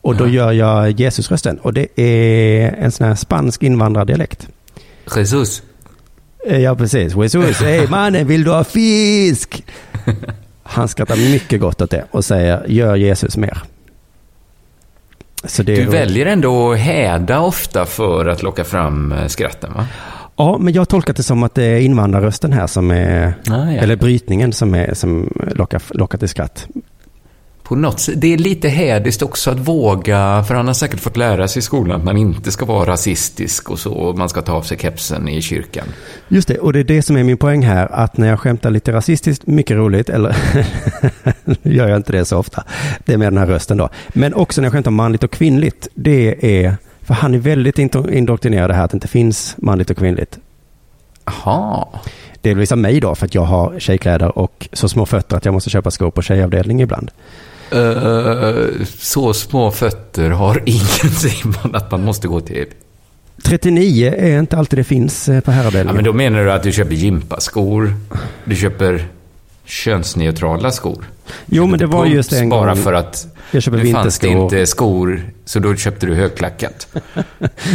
[0.05, 1.59] Och då gör jag Jesusrösten.
[1.59, 4.49] Och det är en sån här spansk invandrardialekt.
[5.17, 5.63] Jesus.
[6.47, 7.15] Eh, ja, precis.
[7.17, 9.65] Jesus, hej mannen, vill du ha fisk?
[10.63, 13.63] Han skrattar mycket gott åt det och säger, gör Jesus mer.
[15.57, 15.89] Du roligt.
[15.89, 19.87] väljer ändå att häda ofta för att locka fram eh, skratten, va?
[20.37, 23.71] Ja, men jag har tolkat det som att det är invandrarrösten här som är, Ah,
[23.71, 23.81] ja.
[23.81, 26.67] eller brytningen som, är, som lockar, lockar till skratt.
[27.65, 31.17] På något sätt, det är lite hädiskt också att våga, för han har säkert fått
[31.17, 34.43] lära sig i skolan att man inte ska vara rasistisk och så, och man ska
[34.43, 35.85] ta av sig kepsen i kyrkan.
[36.29, 38.71] Just det, och det är det som är min poäng här, att när jag skämtar
[38.71, 40.37] lite rasistiskt, mycket roligt, eller
[41.63, 42.65] gör jag inte det så ofta,
[43.05, 45.89] det är med den här rösten då, men också när jag skämtar manligt och kvinnligt,
[45.95, 49.97] det är, för han är väldigt indo- indoktrinerad här att det inte finns manligt och
[49.97, 50.39] kvinnligt.
[51.25, 51.87] Jaha.
[52.41, 55.55] Delvis av mig då, för att jag har tjejkläder och så små fötter att jag
[55.55, 57.11] måste köpa skor på tjejavdelning ibland.
[57.71, 62.67] Eh, så små fötter har ingen, säger man, att man måste gå till.
[63.45, 65.95] 39 är inte alltid det finns eh, på Ja, herravdelningen.
[65.97, 67.95] men då menar du att du köper gympaskor,
[68.45, 69.05] du köper
[69.65, 71.05] könsneutrala skor.
[71.47, 72.61] jo, men det var just en gång.
[72.61, 76.87] Bara för att Jag köper nu fanns det inte skor, så då köpte du högklackat.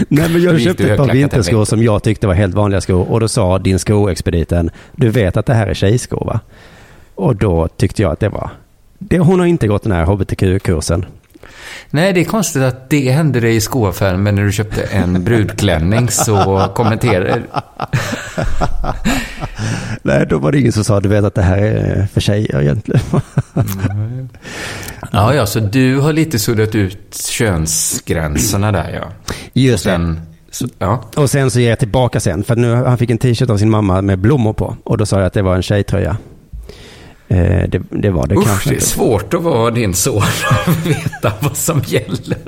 [0.08, 3.12] Nej, men jag köpte ett par vinterskor som jag tyckte var helt vanliga skor.
[3.12, 6.40] Och då sa din skoexpediten, du vet att det här är tjejskor va?
[7.16, 8.50] Och då tyckte jag att det var
[9.00, 11.06] Det, hon har inte gått den här hbtq-kursen.
[11.90, 15.24] Nej, det är konstigt att det hände dig i skoaffären, men när du köpte en
[15.24, 17.42] brudklänning så kommenterade...
[20.02, 22.62] Nej, då var det ingen som sa, du vet att det här är för tjejer
[22.62, 23.02] egentligen.
[25.12, 29.12] Ja, ja, så du har lite suddat ut könsgränserna där, ja.
[29.54, 30.16] Just det.
[30.52, 31.04] Så, ja.
[31.16, 33.70] Och sen så ger jag tillbaka sen, för nu han fick en t-shirt av sin
[33.70, 34.76] mamma med blommor på.
[34.84, 36.18] Och då sa jag att det var en tjejtröja.
[37.32, 38.86] Eh, det, det var det Usch, kanske det är inte.
[38.86, 40.16] svårt att vara din son
[40.68, 42.38] och veta vad som gäller.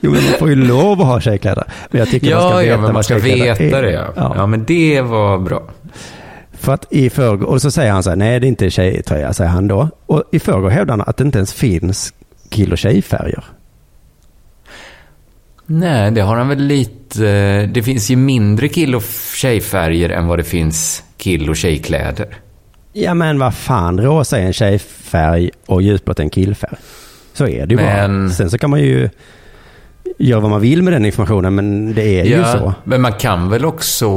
[0.00, 1.64] Jo, men man får ju lov att ha tjejkläder.
[1.90, 4.04] Men jag tycker man ska Ja, veta ja, men man ska veta det, ja.
[4.16, 4.32] Ja.
[4.36, 4.46] ja.
[4.46, 5.62] men det var bra.
[6.52, 9.32] För att i förrgår, och så säger han så här, nej det är inte tjejtröja,
[9.32, 9.88] säger han då.
[10.06, 12.12] Och i förrgår hävdar han att det inte ens finns
[12.48, 13.44] kill och tjejfärger.
[15.66, 17.28] Nej, det har han väl lite...
[17.28, 22.26] eh, Det finns ju mindre kill och tjejfärger än vad det finns kill och tjejkläder.
[22.98, 26.76] Ja men vad fan, rosa är en tjejfärg och ljusblått är en killfärg.
[27.32, 28.30] Så är det ju Men- bara.
[28.34, 29.08] Sen så kan man ju
[30.18, 32.74] göra vad man vill med den informationen, men det är ju så.
[32.84, 34.08] Men man kan väl också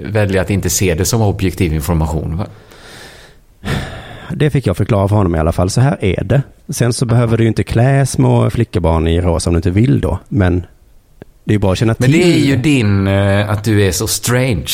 [0.00, 2.46] välja att inte se det som objektiv information, va?
[4.32, 5.70] Det fick jag förklara för honom i alla fall.
[5.70, 6.42] Så här är det.
[6.68, 10.00] Sen så behöver du ju inte klä små flickebarn i rosa om du inte vill
[10.00, 10.18] då.
[10.28, 10.66] Men
[11.44, 12.20] det är ju bra att känna Men till.
[12.20, 14.72] det är ju din, eh, att du är så strange.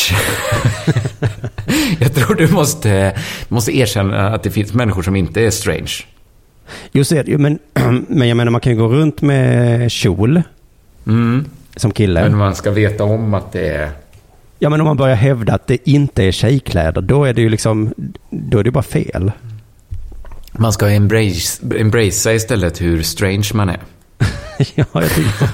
[2.00, 3.16] Jag tror du måste,
[3.48, 5.92] måste erkänna att det finns människor som inte är strange.
[6.92, 7.38] Är det.
[7.38, 7.58] Men,
[8.08, 10.42] men jag menar, man kan ju gå runt med kjol
[11.06, 11.44] Mm.
[11.76, 12.22] som kille.
[12.22, 13.90] Men man ska veta om att det är...
[14.58, 17.48] Ja, men om man börjar hävda att det inte är tjejkläder, då är det ju
[17.48, 17.94] liksom,
[18.30, 19.32] då är det bara fel.
[20.52, 23.80] Man ska embrace, embracea istället hur strange man är.
[24.74, 25.48] ja, jag tycker,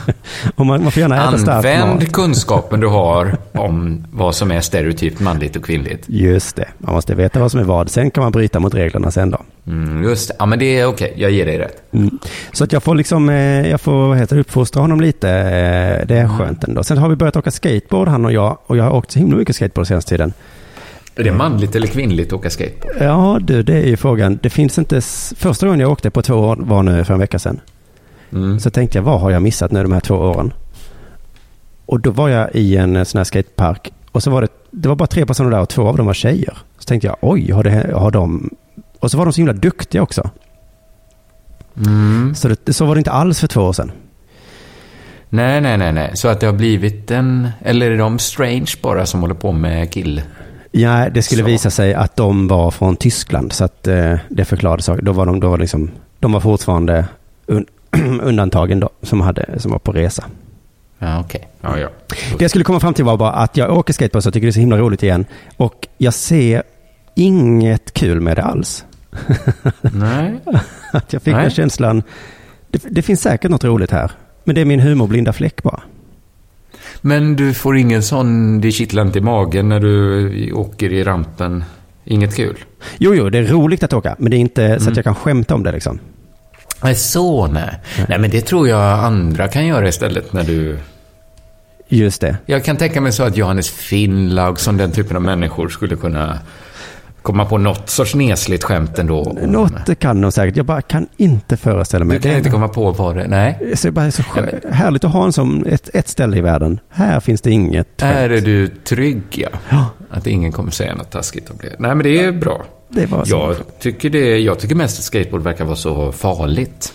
[0.57, 4.61] och man, man får gärna äta stark Använd kunskapen du har om vad som är
[4.61, 6.05] stereotypt manligt och kvinnligt.
[6.07, 7.91] Just det, man måste veta vad som är vad.
[7.91, 9.39] Sen kan man bryta mot reglerna sen då.
[9.67, 10.35] Mm, just det.
[10.39, 11.13] Ja, men det är okej.
[11.17, 11.83] Jag ger dig rätt.
[11.93, 12.19] Mm.
[12.53, 15.31] Så att jag får liksom, eh, jag får heter uppfostra honom lite.
[15.31, 16.85] Eh, Det är skönt ändå.
[16.85, 18.59] Sen har vi börjat åka skateboard han och jag.
[18.67, 20.33] Och jag har åkt så himla mycket skateboard senaste tiden.
[21.17, 22.97] Är det manligt eller kvinnligt att åka skateboard?
[23.01, 24.39] Ja du, det är ju frågan.
[24.43, 25.01] Det finns inte,
[25.37, 27.61] första gången jag åkte på två år var nu för en vecka sedan.
[28.33, 28.61] Mm.
[28.61, 30.53] Så tänkte jag, vad har jag missat nu de här två åren?
[31.87, 33.93] Och då var jag i en eh, sån här skatepark.
[34.13, 36.15] Och så var det, det var bara tre personer där och två av dem var
[36.15, 36.59] tjejer.
[36.79, 38.51] Så tänkte jag, oj, har, det, har de...
[39.01, 40.31] Och så var de så himla duktiga också.
[41.77, 42.35] Mm.
[42.35, 43.93] Så det, så var det inte alls för två år sedan.
[45.29, 46.11] Nej, nej, nej, nej.
[46.15, 47.49] Så att det har blivit en...
[47.61, 50.23] Eller är de strange bara som håller på med kill?
[50.71, 51.47] Ja, det skulle Så.
[51.47, 53.53] visa sig att de var från Tyskland.
[53.53, 55.03] Så att eh, det förklarade saker.
[55.03, 57.07] Då var de, då liksom, de var fortfarande
[57.47, 57.67] un,
[58.23, 60.25] undantagen då, som, hade, som var på resa.
[60.99, 61.49] Ja, okej.
[61.61, 61.89] Ja, ja.
[62.09, 64.47] Det jag skulle komma fram till var bara att jag åker skateboard så jag tycker
[64.47, 65.25] det är så himla roligt igen.
[65.57, 66.63] Och jag ser
[67.15, 68.85] inget kul med det alls.
[69.81, 70.39] Nej.
[70.93, 71.43] Att jag fick Nej.
[71.43, 72.03] den känslan.
[72.71, 74.11] Det, det finns säkert något roligt här.
[74.45, 75.81] Men det är min humorblinda fläck bara.
[77.01, 81.65] Men du får ingen sån, det kittlar inte i magen när du åker i rampen?
[82.05, 82.59] Inget kul?
[82.99, 84.17] Jo, jo, det är roligt att åka.
[84.19, 85.99] Men det är inte så att jag kan skämta om det liksom.
[86.83, 87.81] Nej, så nej.
[88.09, 90.79] Nej, men det tror jag andra kan göra istället när du...
[91.89, 92.37] Just det.
[92.47, 96.39] Jag kan tänka mig så att Johannes Finnlaug, som den typen av människor, skulle kunna
[97.33, 99.37] komma på något sorts nesligt skämt ändå.
[99.43, 100.57] Något kan de säkert.
[100.57, 102.17] Jag bara kan inte föreställa mig.
[102.17, 102.39] Du kan det.
[102.39, 103.29] inte komma på vad det...
[103.29, 103.73] Nej.
[103.75, 106.41] Så det är bara så skö- härligt att ha en som ett, ett ställe i
[106.41, 106.81] världen.
[106.91, 108.01] Här finns det inget.
[108.01, 109.49] Här är du trygg, ja.
[109.69, 111.75] Ja, Att ingen kommer säga något taskigt om det.
[111.79, 112.63] Nej, men det är bra.
[112.89, 113.37] det var så.
[113.37, 116.93] Jag tycker, det, jag tycker mest att skateboard verkar vara så farligt.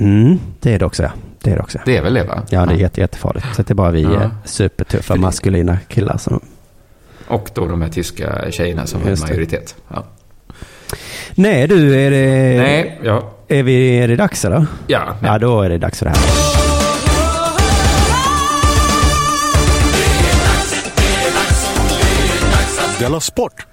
[0.00, 1.10] Mm, det är det också, ja.
[1.42, 1.78] Det är det också.
[1.84, 2.42] Det är väl det, va?
[2.50, 3.46] Ja, det är jätte, jättefarligt.
[3.56, 4.22] Så det är bara vi Ja.
[4.22, 6.40] eh, supertuffa maskulina killar som...
[7.28, 9.76] Och då de här tyska tjejerna som är Just majoritet.
[9.88, 10.04] Ja.
[11.34, 12.62] Nej du, är det...
[12.62, 13.32] Nej, ja.
[13.48, 14.66] Är, vi, är det dags eller?
[14.86, 16.18] Ja, Ja, då är det dags för det här.
[23.00, 23.66] Della Sport!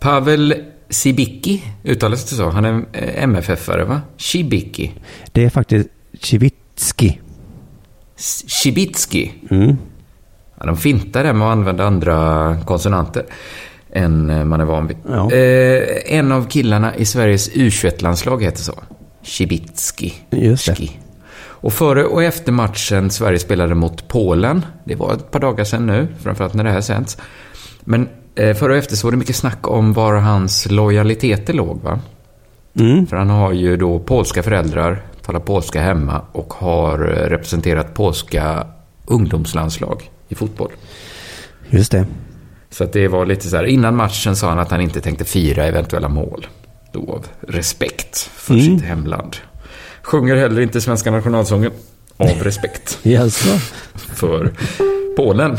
[0.00, 0.54] Pavel
[0.90, 2.50] Sibicki, uttalas det så?
[2.50, 2.84] Han är
[3.26, 4.00] MFF-are, va?
[4.18, 4.92] Shibicki.
[5.32, 5.88] Det är faktiskt
[6.20, 7.20] Civitski.
[8.46, 9.32] Shibitski.
[9.50, 9.76] Mm.
[10.60, 13.24] Ja, de fintar det med att använda andra konsonanter
[13.92, 14.96] än eh, man är van vid.
[15.08, 15.32] Ja.
[15.32, 18.74] Eh, en av killarna i Sveriges U21-landslag heter så.
[19.22, 20.14] Shibitski.
[20.30, 20.74] Just det.
[20.74, 20.98] Ski.
[21.42, 25.86] Och före och efter matchen Sverige spelade mot Polen, det var ett par dagar sedan
[25.86, 27.18] nu, framförallt när det här sänds.
[27.80, 31.82] Men eh, före och efter så var det mycket snack om var hans lojaliteter låg,
[31.82, 31.98] va?
[32.74, 33.06] Mm.
[33.06, 38.66] För han har ju då polska föräldrar, talar polska hemma och har eh, representerat polska
[39.06, 40.72] ungdomslandslag i fotboll.
[41.70, 42.06] Just det.
[42.70, 45.24] Så att det var lite så här, innan matchen sa han att han inte tänkte
[45.24, 46.46] fira eventuella mål.
[46.92, 49.36] Då av respekt för sitt hemland.
[50.02, 51.72] Sjunger heller inte svenska nationalsången
[52.16, 53.58] av respekt Jaså?
[53.94, 54.52] för
[55.16, 55.58] Polen.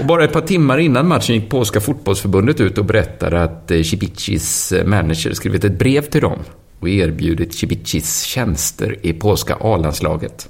[0.00, 3.82] och bara ett par timmar innan matchen gick Polska fotbollsförbundet ut och berättade att eh,
[3.82, 6.38] Cibicis eh, manager skrivit ett brev till dem
[6.80, 10.48] och erbjudit Cibicis tjänster i polska A-landslaget.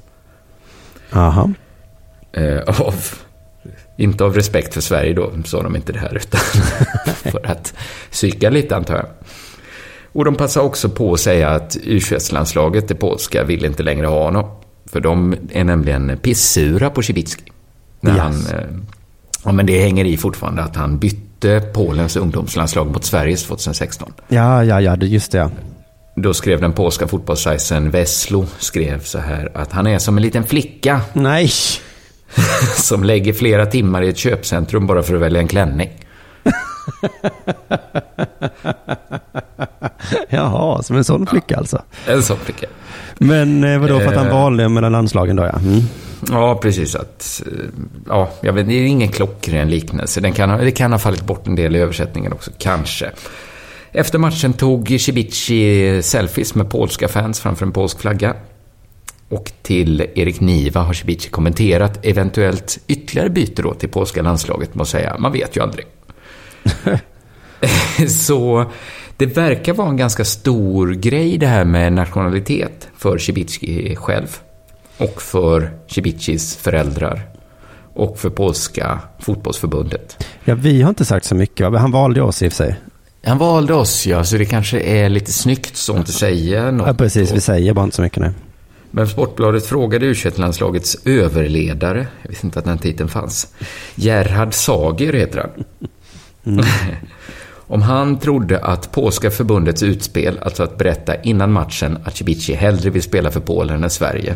[1.16, 1.50] Aha.
[2.32, 2.94] Eh, av,
[3.96, 6.40] inte av respekt för Sverige då, sa de inte det här, utan
[7.32, 7.74] för att
[8.10, 9.06] psyka lite antar jag.
[10.12, 12.00] Och de passar också på att säga att u
[12.32, 14.50] landslaget det polska, vill inte längre ha honom.
[14.86, 17.42] För de är nämligen pissura på Cibicki.
[18.00, 18.20] När Yes.
[18.20, 18.66] han, eh,
[19.44, 24.12] ja, men det hänger i fortfarande att han bytte Polens ungdomslandslag mot Sveriges 2016.
[24.28, 25.50] Ja, ja, ja, just det.
[26.18, 30.44] Då skrev den polska fotbollssajten Veslo skrev så här att han är som en liten
[30.44, 31.50] flicka Nej!
[32.76, 35.90] som lägger flera timmar i ett köpcentrum bara för att välja en klänning.
[40.28, 41.82] Jaha, som en sån flicka alltså.
[42.06, 42.66] En sån flicka.
[43.18, 44.32] Men eh, vadå, för att han Eh.
[44.32, 45.58] valde mellan landslagen då ja.
[45.58, 45.80] Mm.
[46.30, 46.94] Ja, precis.
[46.94, 47.52] Att, eh,
[48.08, 50.20] ja, jag vet, det är ingen klockren liknelse.
[50.20, 53.10] Den kan, ha- det kan ha fallit bort en del i översättningen också, kanske.
[53.98, 58.34] Efter matchen tog Cibici selfies med polska fans framför en polsk flagga.
[59.28, 64.82] Och till Erik Niva har Cibici kommenterat eventuellt ytterligare byte då till polska landslaget med
[64.82, 65.86] att säga, man vet ju aldrig.
[68.08, 68.70] Så
[69.16, 74.38] det verkar vara en ganska stor grej det här med nationalitet för Cibicki själv.
[74.98, 77.20] Och för Cibicis föräldrar.
[77.94, 80.26] Och för polska fotbollsförbundet.
[80.44, 81.78] Ja, vi har inte sagt så mycket.
[81.78, 82.76] Han valde oss i och för sig.
[83.26, 86.86] Han valde oss, ja, så det kanske är lite snyggt sånt att säga något.
[86.86, 87.32] Ja, precis.
[87.32, 88.32] Vi säger bara inte så mycket nu.
[88.90, 93.54] Men Sportbladet frågade u landslagets överledare, jag visste inte att den titeln fanns,
[93.94, 95.64] Gerhard Sager heter han.
[97.68, 102.90] Om han trodde att polska förbundets utspel, alltså att berätta innan matchen att Cibici hellre
[102.90, 104.34] vill spela för Polen än Sverige,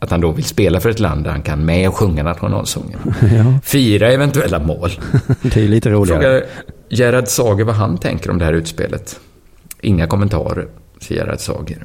[0.00, 2.98] att han då vill spela för ett land där han kan med och sjunga nationalsången.
[3.64, 4.90] Fira eventuella mål.
[5.42, 6.22] Det är ju lite roligare.
[6.22, 6.44] Frågar
[6.88, 9.20] Gerhard Sager vad han tänker om det här utspelet.
[9.80, 10.68] Inga kommentarer,
[11.00, 11.84] säger Gerhard Sager.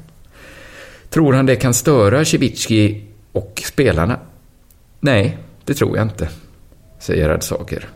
[1.10, 4.18] Tror han det kan störa Cibicki och spelarna?
[5.00, 6.28] Nej, det tror jag inte,
[6.98, 7.88] säger Gerhard Sager.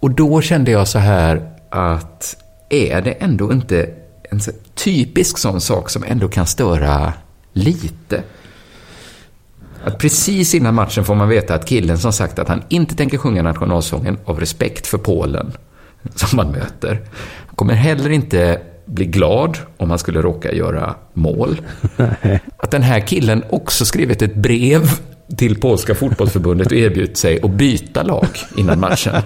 [0.00, 2.36] Och då kände jag så här att
[2.68, 3.90] är det ändå inte
[4.30, 4.40] en
[4.74, 7.12] typisk sån sak som ändå kan störa
[7.52, 8.22] lite?
[9.86, 13.18] Att precis innan matchen får man veta att killen som sagt att han inte tänker
[13.18, 15.52] sjunga nationalsången av respekt för Polen
[16.14, 17.00] som man möter.
[17.46, 21.60] Han kommer heller inte bli glad om han skulle råka göra mål.
[22.56, 24.90] Att den här killen också skrivit ett brev
[25.38, 29.22] till polska fotbollsförbundet och erbjudit sig att byta lag innan matchen.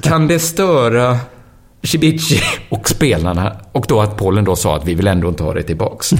[0.00, 1.18] Kan det störa
[1.82, 5.54] Cibici och spelarna och då att Polen då sa att vi vill ändå inte ha
[5.54, 6.10] det tillbaks?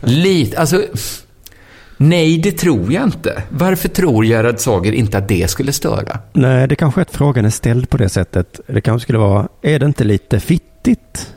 [0.00, 0.82] Lite, alltså...
[2.02, 3.42] Nej, det tror jag inte.
[3.48, 6.18] Varför tror Gerhard Sager inte att det skulle störa?
[6.32, 8.60] Nej, det kanske är att frågan är ställd på det sättet.
[8.66, 11.32] Det kanske skulle vara, är det inte lite fittigt?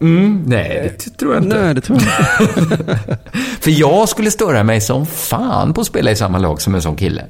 [0.00, 1.60] Mm, nej, det tror jag inte.
[1.60, 2.98] Nej, det tror jag inte.
[3.60, 6.82] För jag skulle störa mig som fan på att spela i samma lag som en
[6.82, 7.24] sån kille.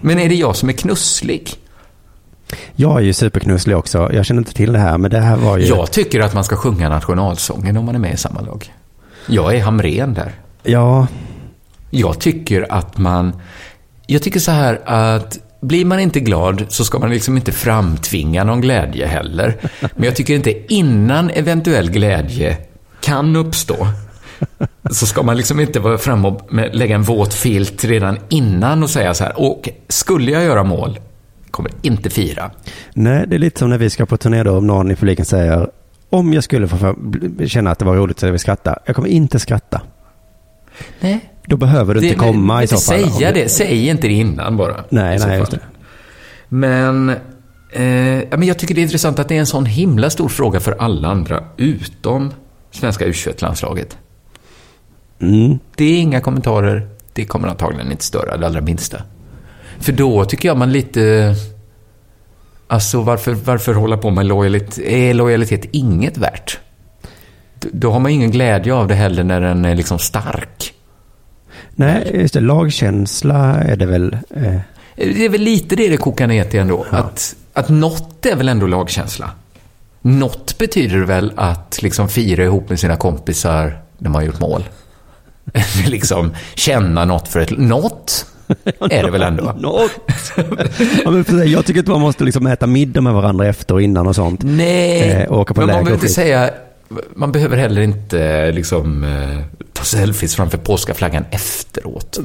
[0.00, 1.50] Men är det jag som är knusslig?
[2.76, 4.12] Jag är ju superknusslig också.
[4.12, 5.66] Jag känner inte till det här, men det här var ju...
[5.66, 8.74] Jag tycker att man ska sjunga nationalsången om man är med i samma lag.
[9.26, 10.32] Jag är Hamrén där.
[10.62, 11.06] Ja,
[11.90, 13.32] Jag tycker att man...
[14.06, 18.44] Jag tycker så här att blir man inte glad så ska man liksom inte framtvinga
[18.44, 19.56] någon glädje heller.
[19.80, 22.56] Men jag tycker inte innan eventuell glädje
[23.00, 23.86] kan uppstå
[24.90, 28.90] så ska man liksom inte vara framme och lägga en våt filt redan innan och
[28.90, 30.98] säga så här, och skulle jag göra mål,
[31.50, 32.50] kommer inte fira.
[32.94, 35.24] nej, det är lite som när vi ska på turné då, om någon i publiken
[35.24, 35.70] säger,
[36.10, 36.96] om jag skulle få
[37.46, 38.78] känna att det var roligt så jag vill skratta.
[38.86, 39.82] Jag kommer inte skratta.
[41.00, 41.29] Nej.
[41.46, 43.10] Då behöver du inte men- komma i så fall.
[43.10, 44.84] Säga det, säg inte det innan bara.
[44.88, 45.58] Nej, nej, just det.
[46.48, 50.28] Men, eh, men jag tycker det är intressant att det är en sån himla stor
[50.28, 52.32] fråga för alla andra, utom
[52.70, 53.96] svenska u landslaget
[55.22, 55.58] Mm.
[55.76, 59.02] Det är inga kommentarer, det kommer antagligen inte störa det allra minsta.
[59.78, 61.34] För då tycker jag man lite...
[62.66, 64.78] Alltså varför, varför hålla på med lojalitet?
[64.78, 66.58] Är lojalitet inget värt?
[67.60, 70.74] Då har man ingen glädje av det heller när den är liksom stark.
[71.80, 72.40] Nej, just det.
[72.40, 74.16] Lagkänsla är det väl.
[74.36, 74.54] Eh,
[74.96, 76.86] Det är väl lite det det kokar ner till ändå.
[76.90, 79.30] Att, att något är väl ändå lagkänsla.
[80.02, 84.64] Något betyder väl att liksom fira ihop med sina kompisar när man har gjort mål.
[85.86, 87.58] Liksom känna något för ett...
[87.58, 88.26] Något?
[88.90, 89.54] Är det väl ändå?
[89.58, 89.90] Något.
[91.04, 93.82] ja, men precis, jag tycker inte man måste liksom äta middag med varandra efter och
[93.82, 94.40] innan och sånt.
[94.42, 96.14] Nej, Eh, åka på men man behöver och inte skit.
[96.14, 96.50] säga...
[97.14, 99.38] Man behöver heller inte liksom eh,
[99.72, 102.18] ta selfies framför polska flaggan efteråt.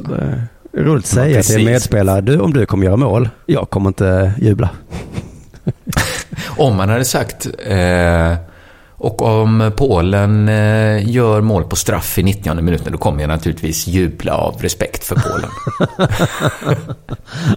[0.73, 4.33] Roligt att säga till en medspelare, du om du kommer göra mål, jag kommer inte
[4.37, 4.69] jubla.
[6.57, 8.33] Om man hade sagt eh,
[8.97, 13.87] och om Polen eh, gör mål på straff i 90 minuten, då kommer jag naturligtvis
[13.87, 15.49] jubla av respekt för Polen.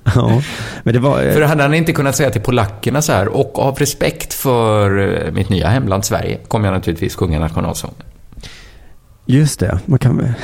[0.14, 0.42] ja,
[0.82, 1.22] men det var...
[1.22, 4.98] eh, för hade han inte kunnat säga till polackerna så här, och av respekt för
[5.26, 8.02] eh, mitt nya hemland Sverige, kommer jag naturligtvis sjunga nationalsången.
[9.26, 10.34] Just det, man kan...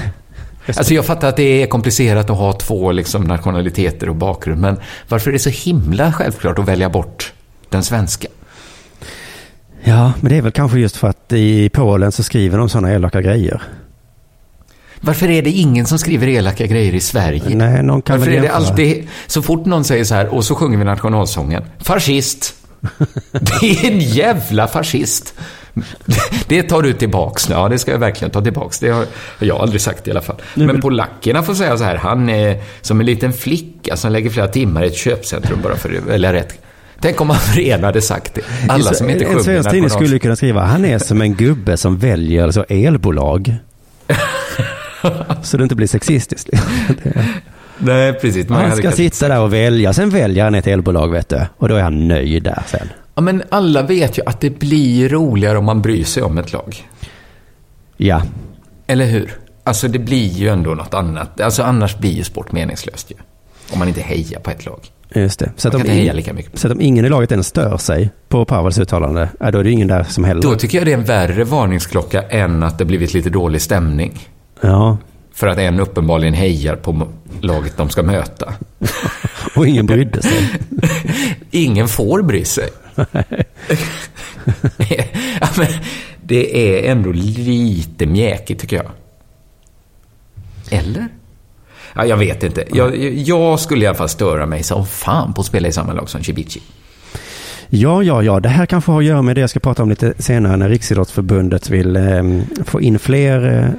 [0.67, 4.77] Alltså jag fattar att det är komplicerat att ha två liksom, nationaliteter och bakgrund, men
[5.09, 7.33] varför är det så himla självklart att välja bort
[7.69, 8.29] den svenska?
[9.85, 12.93] Ja, men det är väl kanske just för att i Polen så skriver de sådana
[12.93, 13.63] elaka grejer.
[15.01, 17.57] Varför är det ingen som skriver elaka grejer i Sverige?
[17.57, 20.45] Nej, någon kan Varför väl är det alltid, så fort någon säger så här, och
[20.45, 22.55] så sjunger vi nationalsången, fascist.
[23.33, 25.35] Det är en jävla fascist.
[26.49, 27.55] Det tar du tillbaks nu.
[27.55, 28.79] Ja, det ska jag verkligen ta tillbaks.
[28.79, 29.07] Det har
[29.39, 30.37] jag aldrig sagt i alla fall.
[30.55, 34.49] Men polackerna får säga så här, han är som en liten flicka som lägger flera
[34.49, 36.61] timmar i ett köpcentrum bara för att välja rätt.
[37.01, 38.43] Tänk om Andrén hade sagt det.
[38.69, 41.77] Alla som inte en sjunger svensk tidning skulle kunna skriva, han är som en gubbe
[41.77, 43.57] som väljer så elbolag.
[45.43, 46.49] så det inte blir sexistiskt.
[47.79, 48.49] Nej, precis.
[48.49, 51.41] Man Han ska sitta där och välja, sen väljer han ett elbolag vet du.
[51.57, 52.89] Och då är han nöjd där sen.
[53.15, 56.53] Ja, men alla vet ju att det blir roligare om man bryr sig om ett
[56.53, 56.77] lag.
[57.97, 58.23] Ja,
[58.87, 59.39] Eller hur?
[59.65, 61.41] Alltså det blir ju ändå något annat.
[61.41, 63.15] Alltså annars blir ju sport meningslöst ju.
[63.73, 64.81] Om man inte hejar på ett lag.
[65.21, 65.53] Just det.
[65.57, 65.83] Så att, om
[66.35, 66.59] mycket.
[66.59, 69.71] så att om ingen i laget ens stör sig på Pavels uttalande, då är det
[69.71, 70.43] ingen där som heller.
[70.43, 74.29] Då tycker jag det är en värre varningsklocka än att det blivit lite dålig stämning.
[74.61, 74.99] Ja,
[75.33, 77.09] För att en uppenbarligen hejar på
[77.41, 78.55] laget de ska möta.
[79.57, 80.51] och ingen brydde sig.
[81.51, 82.69] Ingen får bry sig.
[85.41, 85.67] ja, men
[86.23, 88.91] det är ändå lite mjäkigt tycker jag.
[90.71, 91.09] Eller?
[91.95, 92.65] Ja, jag vet inte.
[92.73, 95.93] Jag, jag skulle i alla fall störa mig som fan på att spela i samma
[95.93, 96.61] lag som Cibici.
[97.69, 98.41] Ja, ja, ja.
[98.41, 100.69] Det här kanske har att göra med det jag ska prata om lite senare när
[100.69, 102.03] Riksidrottsförbundet vill eh,
[102.67, 103.75] få in fler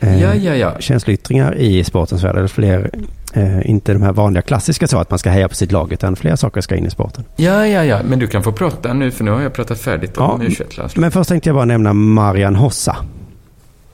[0.00, 0.76] eh, Ja, ja, ja.
[0.80, 2.36] känsloyttringar i sportens värld.
[2.36, 2.90] Eller fler,
[3.34, 6.16] eh, inte de här vanliga klassiska så att man ska heja på sitt lag, utan
[6.16, 7.24] fler saker ska in i sporten.
[7.36, 7.98] Ja, ja, ja.
[8.04, 10.50] Men du kan få prata nu, för nu har jag pratat färdigt om Ja, u
[10.50, 12.96] 21 Men först tänkte jag bara nämna Marian Hossa,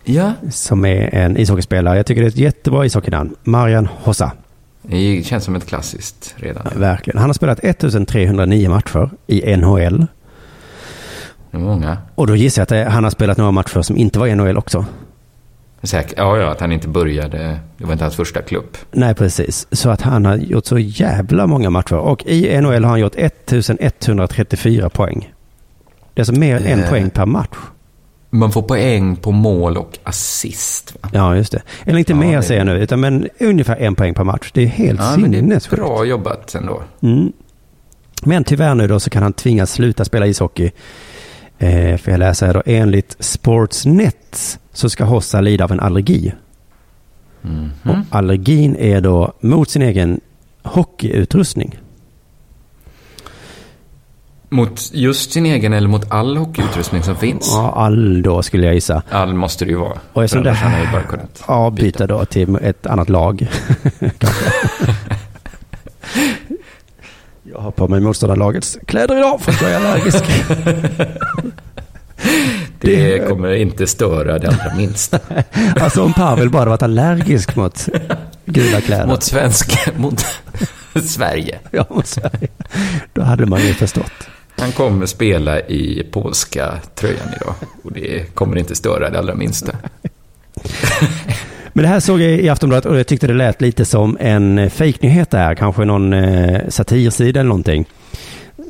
[0.05, 1.97] Ja, som är en ishockeyspelare.
[1.97, 3.35] Jag tycker det är ett jättebra ishockeynamn.
[3.43, 4.33] Marian Hossa,
[4.83, 6.67] det känns som ett klassiskt redan.
[6.77, 7.19] verkligen.
[7.19, 10.07] Han har spelat 1309 matcher i NHL.
[11.51, 11.99] Det är många.
[12.15, 14.57] Och då gissar jag att han har spelat några matcher som inte var i NHL
[14.59, 14.87] också.
[15.83, 16.15] Säkert.
[16.17, 17.59] Ja, ja, att han inte började.
[17.79, 18.77] Det var inte hans första klubb.
[18.93, 19.67] Nej, precis.
[19.73, 21.97] Så att han har gjort så jävla många matcher.
[21.97, 25.33] Och i NHL har han gjort 1134 poäng.
[26.15, 26.89] Det är alltså mer än en Eh.
[26.91, 27.57] poäng per match.
[28.35, 30.97] Man får poäng på mål och assist.
[31.03, 31.09] Va?
[31.13, 31.63] Ja, just det.
[31.85, 34.51] Eller inte Ja, mer det- säger jag nu, utan men ungefär en poäng per match.
[34.55, 35.77] Det är helt Ja, sinnessjukt.
[35.83, 36.83] bra jobbat ändå.
[37.03, 37.33] Mm.
[38.25, 40.71] Men tyvärr nu då så kan han tvingas sluta spela ishockey.
[41.59, 46.33] Eh, för jag läser här då, enligt Sportsnet så ska Hossa lida av en allergi.
[47.43, 47.71] Mhm.
[47.85, 50.21] Och allergin är då mot sin egen
[50.63, 51.79] hockeyutrustning.
[54.55, 57.49] Mot just sin egen eller mot all hockeyutrustning som finns?
[57.53, 59.03] Ja, all då skulle jag gissa.
[59.11, 59.99] All måste det ju vara.
[60.13, 63.47] Och eftersom det här bara kunnat ja, byta då till ett annat lag.
[67.43, 70.25] Jag har på mig motståndarlagets kläder idag för att jag är allergisk.
[72.81, 75.19] Det, Det- kommer inte störa det allra minsta.
[75.81, 77.89] alltså om Pavel bara varit allergisk mot
[78.47, 79.07] gula kläder.
[79.07, 80.25] mot svenska, mot
[81.05, 81.59] Sverige.
[81.71, 82.49] Ja, mot Sverige.
[83.13, 84.29] Då hade man ju förstått.
[84.65, 87.55] Han kommer spela i polska tröjan idag.
[87.83, 89.73] Och det kommer inte störa det allra minsta.
[91.73, 94.71] Men det här såg jag i Aftonbladet och jag tyckte det lät lite som en
[94.71, 95.55] fejknyhet där.
[95.55, 97.85] Kanske någon eh, satirsida eller någonting.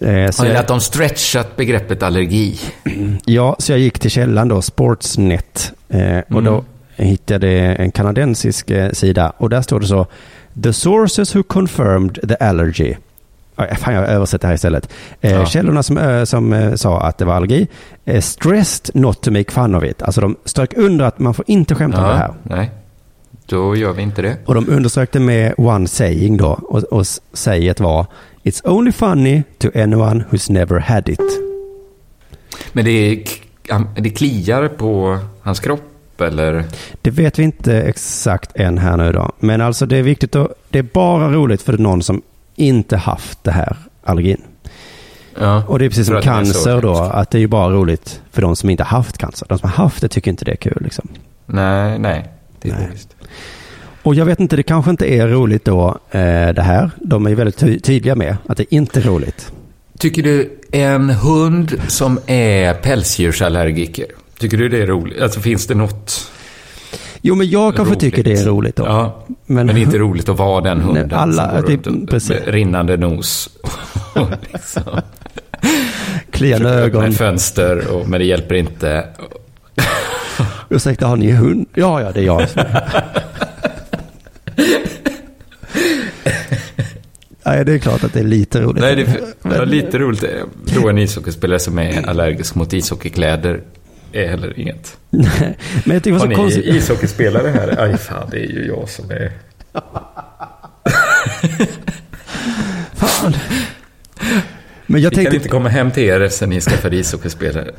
[0.00, 2.60] Eh, så jag, att de stretchat begreppet allergi?
[3.24, 5.72] ja, så jag gick till källan då, Sportsnet.
[5.88, 6.44] Eh, och Mm.
[6.44, 6.64] då
[6.96, 9.32] hittade en kanadensisk eh, sida.
[9.38, 10.06] Och där står det så.
[10.62, 12.94] The sources who confirmed the allergy.
[13.56, 14.92] Ja, Fan, jag översätter här istället.
[15.20, 15.46] Eh, Ja.
[15.46, 17.68] Källorna som, eh, som eh, sa att det var allergi.
[18.04, 20.02] Eh, stressed not to make fun of it.
[20.02, 22.34] Alltså de strök under att man får inte skämta om det här.
[22.42, 22.70] nej.
[23.46, 24.36] Då gör vi inte det.
[24.44, 26.46] Och de undersökte med one saying då.
[26.62, 28.06] Och, och s- säget var
[28.42, 31.20] It's only funny to anyone who's never had it.
[32.72, 36.64] Men det, är- det kliar på hans kropp eller?
[37.02, 39.32] Det vet vi inte exakt än här nu då.
[39.38, 42.22] Men alltså det är viktigt att, det är bara roligt för någon som
[42.56, 44.42] inte haft det här allergin.
[45.38, 48.42] Ja, Och det är precis som cancer då, att det är ju bara roligt för
[48.42, 49.46] de som inte haft cancer.
[49.48, 51.08] De som har haft det tycker inte det är kul liksom.
[51.46, 52.28] Nej, nej.
[52.62, 52.88] Det är Nej.
[52.92, 53.16] visst.
[54.02, 56.90] Och jag vet inte, det kanske inte är roligt då eh, det här.
[56.98, 59.52] De är ju väldigt ty- tydliga med att det inte är roligt.
[59.98, 64.06] Tycker du en hund som är pälsdjursallergiker,
[64.38, 65.22] tycker du det är roligt?
[65.22, 66.30] Alltså finns det något
[67.26, 68.00] Jo, men jag kanske roligt?
[68.00, 68.84] tycker det är roligt då.
[68.84, 71.68] Ja, Men- men, det är inte roligt att vara den hunden Nej, alla- som går
[71.68, 72.30] det- runt precis.
[72.30, 73.50] med rinnande nos.
[74.52, 74.82] liksom,
[76.30, 77.04] Kliande ögon.
[77.04, 79.04] ett fönster, och, men det hjälper inte.
[80.68, 81.66] Ursäkta, har ni hund?
[81.74, 82.46] Ja, ja, det är jag.
[87.46, 88.80] Nej, det är klart att det är lite roligt.
[88.82, 88.94] Nej,
[89.42, 90.24] det är lite roligt.
[90.66, 93.60] Tror en ishockeyspelare som är allergisk mot ishockeykläder
[94.14, 94.96] är heller inget.
[95.10, 96.64] Nej, men jag tycker det var så konstigt.
[96.66, 97.76] ishockeyspelare här?
[97.82, 99.32] Aj fan, det är ju jag som är...
[102.94, 103.34] Fan.
[104.86, 107.70] Men jag Vi kan tänkte, inte komma hem till er sen ni skaffade ishockeyspelare.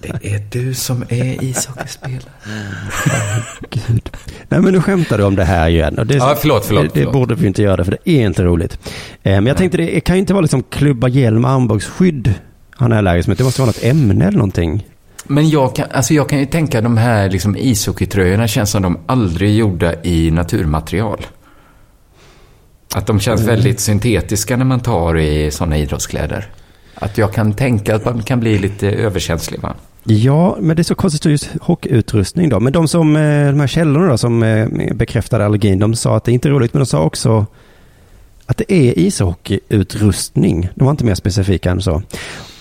[0.00, 2.20] Det är du som är ishockeyspelare.
[3.70, 4.10] gud.
[4.48, 5.98] Nej, men nu skämtar du om det här igen.
[5.98, 7.12] Och det, Ja, förlåt, förlåt, Det, det förlåt.
[7.12, 8.78] borde vi inte göra, för det är inte roligt.
[9.22, 12.34] Eh, men jag tänkte, det kan ju inte vara liksom klubba, hjälm, armbågsskydd
[12.70, 13.38] han är allergisk mot.
[13.38, 14.86] Det måste vara något ämne eller någonting.
[15.28, 18.98] Men jag kan, alltså jag kan ju tänka de här liksom ishockeytröjorna känns som de
[19.06, 21.26] aldrig gjorda i naturmaterial.
[22.94, 26.46] Att de känns väldigt syntetiska när man tar i sådana idrottskläder.
[26.94, 29.74] Att jag kan tänka att man kan bli lite överkänslig va?
[30.04, 32.60] Ja, men det är så konstigt just hockeyutrustning då.
[32.60, 36.24] Men de som, eh, de här källorna då som eh, bekräftade allergin, de sa att
[36.24, 37.46] det inte är roligt, men de sa också
[38.46, 40.68] att det är ishockeyutrustning.
[40.74, 42.02] De var inte mer specifika än så.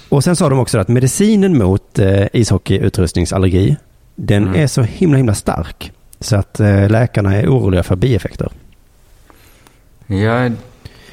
[0.10, 3.76] Och sen sa de också att medicinen mot eh, ishockeyutrustningsallergi,
[4.16, 4.62] den Mm.
[4.62, 5.92] är så himla, himla stark.
[6.20, 8.52] Så att eh, läkarna är oroliga för bieffekter.
[10.08, 10.50] Ja,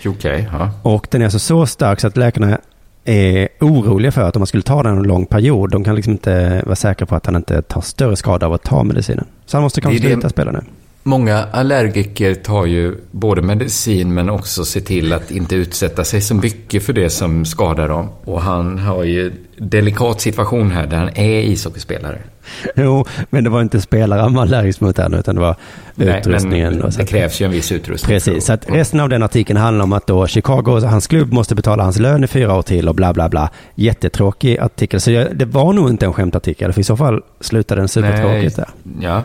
[0.07, 0.49] okej.
[0.53, 0.71] ja.
[0.83, 2.59] Och den är alltså så stark så att läkarna
[3.05, 6.13] är oroliga för att om man skulle ta den en lång period, de kan liksom
[6.13, 9.25] inte vara säkra på att han inte tar större skada av att ta medicinen.
[9.47, 10.61] Så han måste kanske sluta spela nu.
[11.05, 16.35] Många allergiker tar ju både medicin men också ser till att inte utsätta sig så
[16.35, 18.09] mycket för det som skadar dem.
[18.25, 22.19] Och han har ju en delikat situation här där han är ishockeyspelare.
[22.77, 25.57] Jo, men det var inte spelare han var allergisk mot än, utan det var
[25.95, 26.75] Nej, utrustningen.
[26.79, 28.15] men det krävs ju en viss utrustning.
[28.15, 31.55] Precis, så att resten av den artikeln handlar om att då Chicago, hans klubb, måste
[31.55, 33.51] betala hans lön i fyra år till och bla bla bla.
[33.75, 35.01] Jättetråkig artikel.
[35.01, 38.57] Så jag, det var nog inte en skämtartikel, för i så fall slutade den supertråkigt
[38.57, 38.69] där.
[39.01, 39.23] Ja,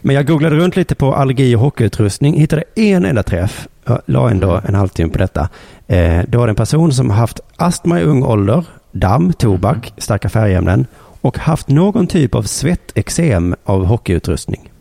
[0.00, 4.30] Men jag googlade runt lite på allergi och hockeyutrustning, hittade en enda träff, jag la
[4.30, 5.48] ändå en halvtimme på detta.
[5.86, 10.28] Eh, då var det en person som haft astma i ung ålder, damm, tobak, starka
[10.28, 10.86] färgämnen
[11.20, 14.72] och haft någon typ av svettexem av hockeyutrustning.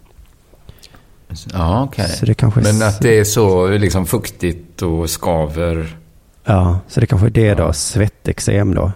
[1.54, 2.36] ja okej.
[2.38, 5.98] Kanske Men att det är så liksom fuktigt och skaver.
[6.44, 8.92] Ja, så det kanske är det då, svettexem då.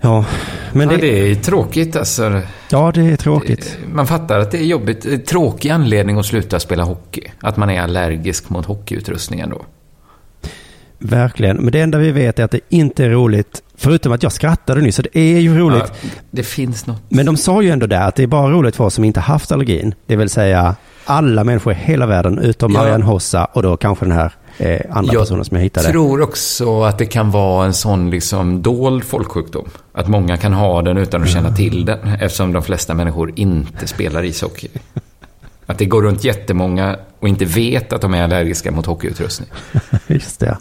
[0.00, 0.24] Ja,
[0.72, 2.42] men ja, det, det är tråkigt alltså.
[2.70, 3.78] ja, det är tråkigt.
[3.92, 5.26] Man fattar att det är jobbigt.
[5.26, 7.22] Tråkig anledning att sluta spela hockey.
[7.40, 9.64] Att man är allergisk mot hockeyutrustningen då.
[11.00, 11.56] Verkligen.
[11.56, 14.80] Men det enda vi vet är att det inte är roligt, förutom att jag skrattade
[14.80, 15.92] nyss, så det är ju roligt.
[16.02, 17.02] Ja, det finns något.
[17.08, 19.20] Men de sa ju ändå där att det är bara roligt för oss som inte
[19.20, 19.94] haft allergin.
[20.06, 20.74] Det vill säga
[21.04, 22.78] alla människor i hela världen utom Ja.
[22.80, 25.86] Marianne Hossa och då kanske den här eh, andra personen som jag hittade.
[25.86, 29.68] Jag tror också att det kan vara en sån liksom dold folksjukdom.
[29.92, 31.98] Att många kan ha den utan att känna till den.
[32.08, 34.68] Eftersom de flesta människor inte spelar ishockey.
[35.70, 39.48] Att det går runt jättemånga och inte vet att de är allergiska mot hockeyutrustning.
[40.06, 40.58] Just det.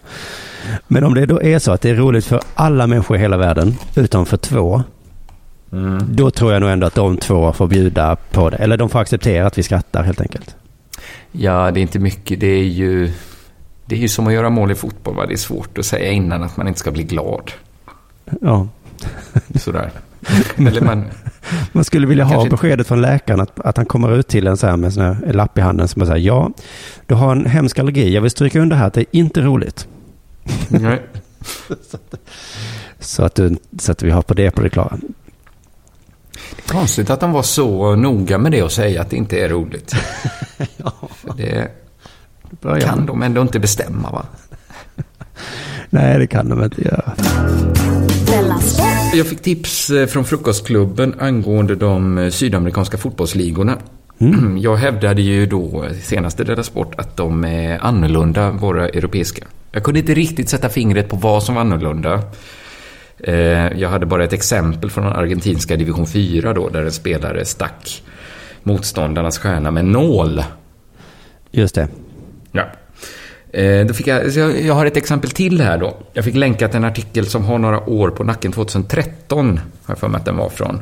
[0.87, 3.37] Men om det då är så att det är roligt för alla människor i hela
[3.37, 4.83] världen utom för två.
[6.09, 8.57] Då tror jag nog ändå att de två får bjuda på det.
[8.57, 10.55] Eller de får acceptera att vi skrattar helt enkelt.
[11.31, 12.39] Ja, det är inte mycket.
[12.39, 13.11] Det är ju,
[13.85, 15.15] det är ju som att göra mål i fotboll.
[15.15, 15.25] Va?
[15.25, 17.51] Det är svårt att säga innan att man inte ska bli glad.
[18.41, 18.67] Ja.
[19.55, 19.91] Sådär.
[20.57, 21.05] Eller man...
[21.71, 24.57] Man skulle vilja ha Kanske- beskedet från läkaren att, att han kommer ut till en
[24.57, 26.51] så här med en sån här lapp i handen som säger ja,
[27.05, 28.13] du har en hemsk allergi.
[28.13, 29.87] Jag vill stryka under här att det är inte roligt.
[30.67, 31.01] Nej.
[32.99, 34.97] Så att, du, så att vi har på det på det klara.
[36.67, 39.95] Konstigt att de var så noga med det och säga att det inte är roligt.
[41.13, 41.33] För
[42.75, 44.25] det kan de ändå inte bestämma va?
[45.89, 47.13] Nej, det kan de inte göra.
[49.13, 53.77] Jag fick tips eh, från Frukostklubben angående de eh, sydamerikanska fotbollsligorna.
[54.59, 59.45] Jag hävdade ju då eh, senast i Della Sport att de är annorlunda, våra europeiska.
[59.71, 62.23] Jag kunde inte riktigt sätta fingret på vad som var annorlunda.
[63.75, 68.03] Jag hade bara ett exempel från den argentinska division 4 då, där en spelare stack
[68.63, 70.43] motståndarnas stjärna med nål.
[71.51, 71.87] Just det.
[72.51, 72.63] Ja.
[73.51, 75.97] Eh, då fick jag, jag, jag har ett exempel till här då.
[76.13, 80.07] Jag fick länkat en artikel som har några år på nacken, 2013 har jag för
[80.07, 80.81] mig att den var från.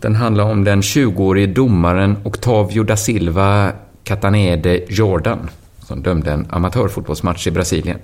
[0.00, 3.72] Den handlar om den 20-årige domaren Octavio da Silva
[4.04, 7.98] Catanede Jordan, som dömde en amatörfotbollsmatch i Brasilien.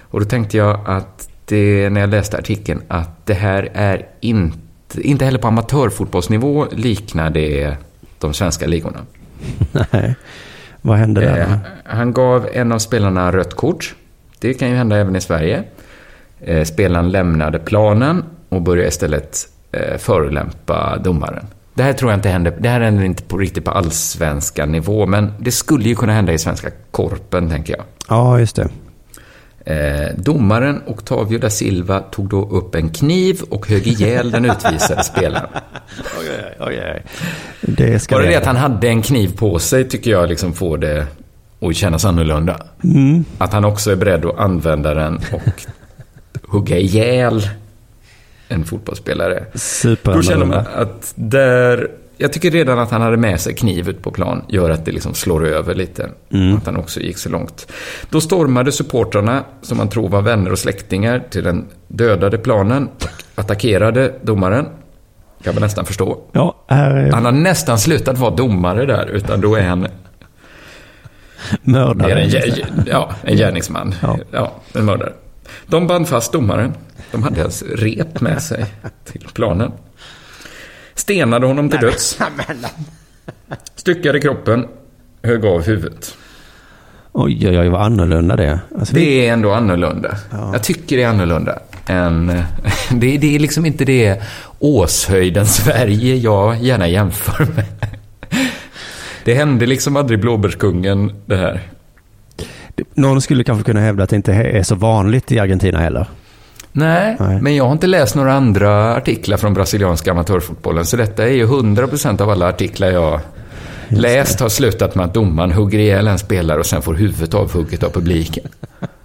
[0.00, 5.02] Och då tänkte jag att det, när jag läste artikeln, att det här är inte,
[5.02, 7.76] inte heller på amatörfotbollsnivå liknar det
[8.18, 9.00] de svenska ligorna.
[9.92, 10.14] Nej.
[10.86, 11.38] Vad hände där?
[11.38, 13.94] Eh, han gav en av spelarna rött kort.
[14.38, 15.62] Det kan ju hända även i Sverige.
[16.40, 19.38] Eh, spelaren lämnade planen och började istället
[19.72, 21.46] eh, förolämpa domaren.
[21.74, 22.56] Det här tror jag inte händer.
[22.58, 26.32] Det här händer inte på riktigt på allsvenska nivå, men det skulle ju kunna hända
[26.32, 27.84] i svenska korpen, tänker jag.
[28.08, 28.68] Ja, just det.
[29.66, 35.04] Eh, domaren Octavio da Silva tog då upp en kniv och högg ihjäl den utvisade
[35.04, 35.48] spelaren.
[36.20, 37.02] Oj, oj.
[37.60, 38.36] Det ska Bara det det.
[38.36, 41.06] att han hade en kniv på sig tycker jag liksom får det
[41.60, 42.66] att kännas annorlunda.
[43.38, 45.64] Att han också är beredd att använda den och
[46.48, 47.48] hugga ihjäl
[48.48, 49.44] en fotbollsspelare.
[50.02, 51.90] Då känner man att där...
[52.16, 54.92] Jag tycker redan att han hade med sig kniv ut på plan gör att det
[54.92, 56.10] liksom slår över lite.
[56.58, 57.72] Att han också gick så långt.
[58.10, 62.88] Då stormade supportrarna, som man tror var vänner och släktingar, till den dödade planen
[63.34, 64.66] och attackerade domaren.
[65.42, 66.18] Kan man nästan förstå.
[66.32, 69.86] Ja, är Han har nästan slutat vara domare där, utan då är han
[71.62, 72.20] mördare.
[72.20, 73.94] en, ja, en gärningsman.
[74.02, 74.18] Ja.
[74.30, 74.52] Ja.
[74.74, 75.12] en mördare.
[75.66, 76.72] De band fast domaren.
[77.12, 78.66] De hade alltså rep med sig
[79.04, 79.72] till planen.
[81.04, 82.18] Stenade honom till döds.
[83.74, 84.66] Styckade kroppen.
[85.22, 86.16] Högg av huvudet.
[87.12, 88.58] Oj, oj, oj, vad annorlunda det är.
[88.78, 90.16] Alltså, Det är ändå annorlunda.
[90.52, 91.58] Jag tycker det är annorlunda.
[91.86, 92.26] Än,
[92.90, 94.22] det, det är liksom inte det
[94.58, 97.64] Åshöjden Sverige jag gärna jämför med.
[99.24, 101.60] Det hände liksom aldrig Blåbärskungen det här.
[102.94, 106.06] Någon skulle kanske kunna hävda att det inte är så vanligt i Argentina heller.
[106.76, 107.40] Nej, Nej.
[107.40, 110.84] men jag har inte läst några andra artiklar från brasilianska amatörfotbollen.
[110.86, 113.20] Så detta är ju 100% av alla artiklar jag
[113.88, 117.82] läst har slutat med att domaren hugger ihjäl en spelare och sen får huvudet avhugget
[117.82, 118.44] av publiken.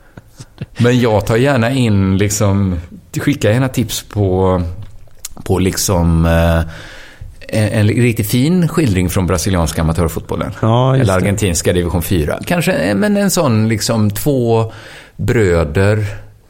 [0.77, 2.79] Men jag tar gärna in liksom,
[3.19, 4.61] skickar gärna tips på,
[5.43, 6.59] på liksom eh,
[7.51, 10.51] en, en riktigt fin skildring från brasilianska amatörfotbollen.
[10.61, 11.25] Ja, just Eller det.
[11.25, 12.39] argentinska division 4.
[12.45, 14.71] Kanske, eh, men en sån liksom två
[15.17, 16.05] bröder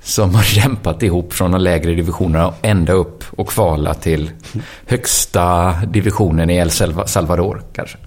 [0.10, 4.32] som har kämpat ihop från de lägre divisionerna ända upp och kvala till
[4.86, 7.98] högsta divisionen i El Salva- Salvador kanske.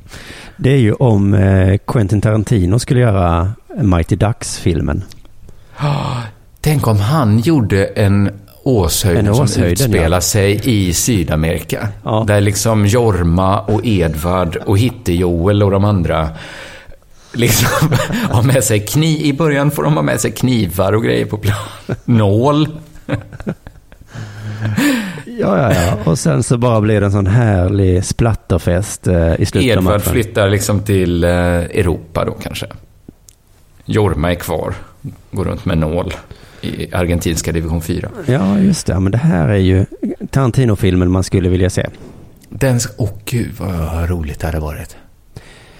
[0.56, 5.04] Det är ju om eh, Quentin Tarantino skulle göra Mighty Ducks-filmen.
[6.60, 8.30] Tänk om han gjorde en
[8.64, 10.20] Åshöjden En som Åshöjden, utspelar ja.
[10.20, 11.88] sig i Sydamerika.
[12.04, 12.24] Ja.
[12.26, 16.28] Där liksom Jorma och Edvard och Hitte-Joel och de andra
[17.32, 17.88] liksom
[18.30, 19.20] har med sig kniv.
[19.26, 21.56] I början får de ha med sig knivar och grejer på plan.
[22.04, 22.68] Nål.
[25.38, 25.98] Ja, ja, ja.
[26.10, 29.84] Och sen så bara blir det en sån härlig splatterfest eh, i slutet av Edvard
[30.00, 30.12] matchen.
[30.12, 32.66] flyttar liksom till eh, Europa då kanske.
[33.84, 34.74] Jorma är kvar.
[35.30, 36.14] Går runt med nål
[36.60, 38.08] i argentinska division 4.
[38.26, 39.00] Ja, just det.
[39.00, 39.86] Men det här är ju
[40.30, 41.86] Tarantino-filmen man skulle vilja se.
[42.48, 44.96] Den, åh gud vad roligt det hade varit.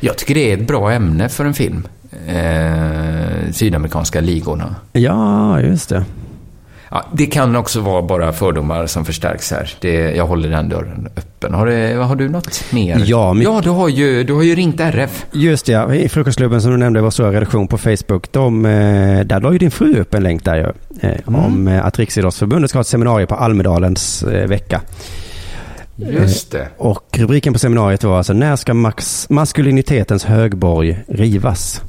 [0.05, 1.87] Jag tycker det är ett bra ämne för en film.
[2.27, 4.75] Eh, sydamerikanska ligorna.
[4.93, 6.05] Ja, just det.
[6.91, 9.71] Ja, det kan också vara bara fördomar som förstärks här.
[9.81, 11.55] Det, jag håller den dörren öppen.
[11.55, 13.03] Har, det, har du något mer?
[13.07, 15.27] Ja, men- ja du, har ju, du har ju ringt RF.
[15.33, 15.95] Just det, ja.
[15.95, 18.33] i Frukostklubben som du nämnde, vår stora redaktion på Facebook.
[18.33, 20.67] De, eh, där la ju din fru upp en länk där ju.
[21.09, 24.81] Eh, Om eh, att Riksidrottsförbundet ska ha ett seminarium på Almedalens eh, vecka.
[26.11, 26.69] Just det.
[26.79, 31.83] Och rubriken på seminariet var alltså När ska max, maskulinitetens högborg rivas?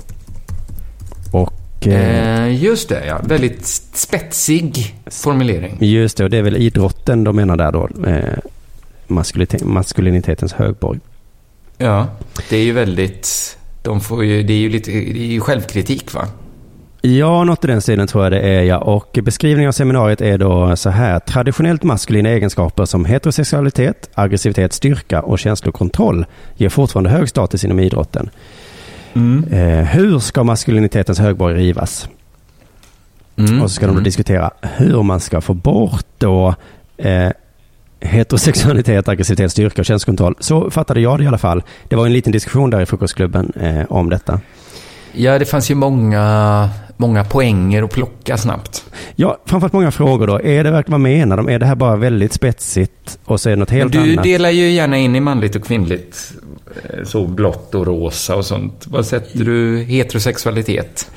[1.32, 3.20] Och eh, Eh, just det, ja.
[3.24, 5.78] Väldigt spetsig formulering.
[5.80, 7.90] just det, och det är väl idrotten de menar där då.
[8.08, 8.38] Eh,
[9.64, 11.00] maskulinitetens högborg.
[11.78, 12.08] Ja,
[12.50, 13.58] det är ju väldigt...
[13.82, 16.28] De får ju, det är ju lite, det är ju självkritik va?
[17.06, 18.78] Ja, något i den stilen tror jag det är ja.
[18.78, 21.20] Och beskrivningen av seminariet är då så här.
[21.20, 26.26] Traditionellt maskulina egenskaper som heterosexualitet, aggressivitet, styrka och känslokontroll
[26.56, 28.30] ger fortfarande hög status inom idrotten.
[29.52, 32.10] Eh, hur ska maskulinitetens högborg rivas?
[33.36, 33.62] Mm.
[33.62, 36.56] Och så ska de då diskutera hur man ska få bort då
[36.98, 37.30] eh,
[38.00, 40.36] heterosexualitet, aggressivitet, styrka och känslokontroll.
[40.40, 41.64] Så fattade jag det i alla fall.
[41.88, 44.40] Det var en liten diskussion där i frukostklubben eh, om detta.
[45.16, 46.70] Ja, det fanns ju många,
[47.08, 48.86] många poänger att plocka snabbt.
[49.16, 50.42] Ja, framförallt många frågor då.
[50.42, 51.50] Är det verkligen, vad menar de?
[51.50, 54.24] Är det här bara väldigt spetsigt och så är det något helt du annat?
[54.24, 56.32] delar ju gärna in i manligt och kvinnligt.
[56.84, 58.86] eh, Så blått och rosa och sånt.
[58.88, 61.12] Vad sätter du heterosexualitet?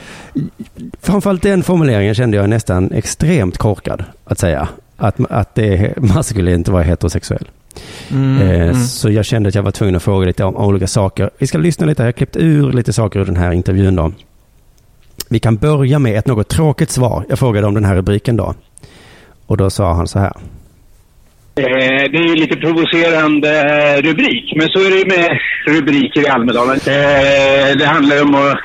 [1.02, 4.68] Framförallt den formuleringen kände jag nästan extremt korkad att säga.
[4.96, 7.48] Att, att det är maskulint att vara heterosexuell.
[8.42, 11.30] eh, Så jag kände att jag var tvungen att fråga lite om olika saker.
[11.38, 14.12] Vi ska lyssna lite, jag har klippt ur lite saker ur den här intervjun då.
[15.28, 17.24] Vi kan börja med ett något tråkigt svar.
[17.28, 18.54] Jag frågade om den här rubriken då.
[19.46, 20.32] Och då sa han så här.
[21.56, 21.62] Eh,
[22.12, 26.28] Det är ju lite provocerande eh, rubrik, men så är det ju med rubriker i
[26.28, 26.76] Almedalen.
[26.76, 28.58] Eh, Det handlar om att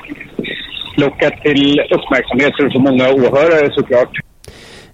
[0.96, 4.18] locka till uppmärksamhet för så många åhörare såklart.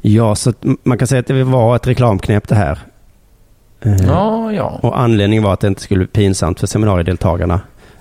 [0.00, 0.52] Ja, så
[0.82, 2.78] man kan säga att det var ett reklamknep det här.
[3.84, 4.78] Eh, Ja, ja.
[4.82, 7.60] Och anledningen var att det inte skulle bli pinsamt för seminariedeltagarna.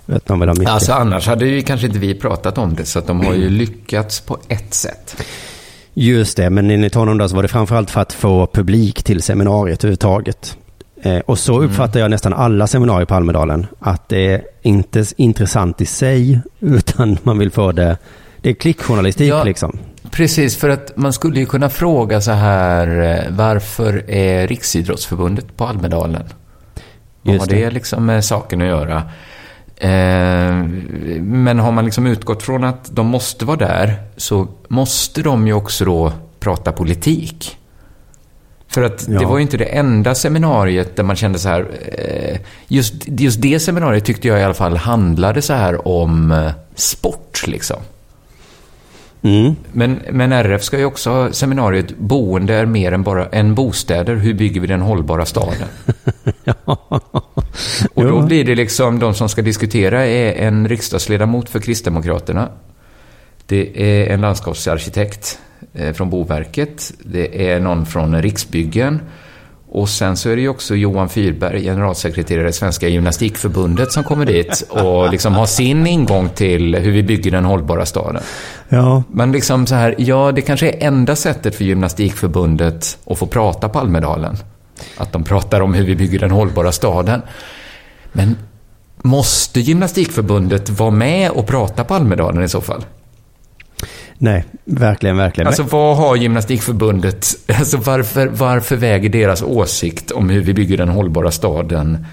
[0.10, 0.70] Vet, de vill ha mycket.
[0.70, 3.50] Alltså annars hade ju kanske inte vi pratat om det, så att de har ju
[3.50, 5.24] lyckats på ett sätt.
[5.94, 9.22] Just det, men enligt honom då så var det framförallt för att få publik till
[9.22, 10.58] seminariet överhuvudtaget.
[11.02, 13.68] Eh, och så uppfattar jag nästan alla seminarier på Almedalen.
[13.80, 17.98] Att det är inte intressant i sig, utan man vill få det...
[18.42, 19.44] Det är klickjournalistik Ja.
[19.44, 19.78] liksom.
[20.12, 25.66] Precis, för att man skulle ju kunna fråga så här, eh, varför är Riksidrottsförbundet på
[25.66, 26.24] Almedalen?
[27.22, 27.72] Vad har det det.
[27.72, 29.04] liksom med saken att göra?
[29.80, 30.56] Eh,
[31.22, 35.54] men har man liksom utgått från att de måste vara där, så måste de ju
[35.54, 37.58] också då prata politik.
[38.68, 39.28] För att det Ja.
[39.30, 41.68] var ju inte det enda seminariet där man kände så här,
[41.98, 46.52] eh, just, just det seminariet tyckte jag i alla fall handlade så här om eh,
[46.76, 47.78] sport liksom.
[49.28, 49.56] Mm.
[49.72, 54.16] Men, men RF ska ju också ha seminariet Boende är mer än bara än bostäder.
[54.16, 55.68] Hur bygger vi den hållbara staden?
[57.94, 62.50] Och då blir det liksom, de som ska diskutera är en riksdagsledamot för Kristdemokraterna.
[63.46, 65.40] Det är en landskapsarkitekt
[65.74, 66.94] eh, från Boverket.
[67.00, 69.00] Det är någon från Riksbyggen.
[69.78, 74.26] Och sen så är det ju också Johan Fyrberg, generalsekreterare i Svenska Gymnastikförbundet, som kommer
[74.26, 78.22] dit och liksom har sin ingång till hur vi bygger den hållbara staden.
[78.70, 83.26] Ja, Men liksom så här, ja, det kanske är enda sättet för Gymnastikförbundet att få
[83.28, 84.38] prata på Almedalen.
[84.98, 87.22] Att de pratar om hur vi bygger den hållbara staden.
[88.12, 88.36] Men
[89.02, 92.86] måste Gymnastikförbundet vara med och prata på Almedalen i så fall?
[94.18, 95.48] Nej, verkligen, verkligen.
[95.48, 100.90] Alltså vad har Gymnastikförbundet, alltså varför, varför väger deras åsikt om hur vi bygger den
[100.90, 102.06] hållbara staden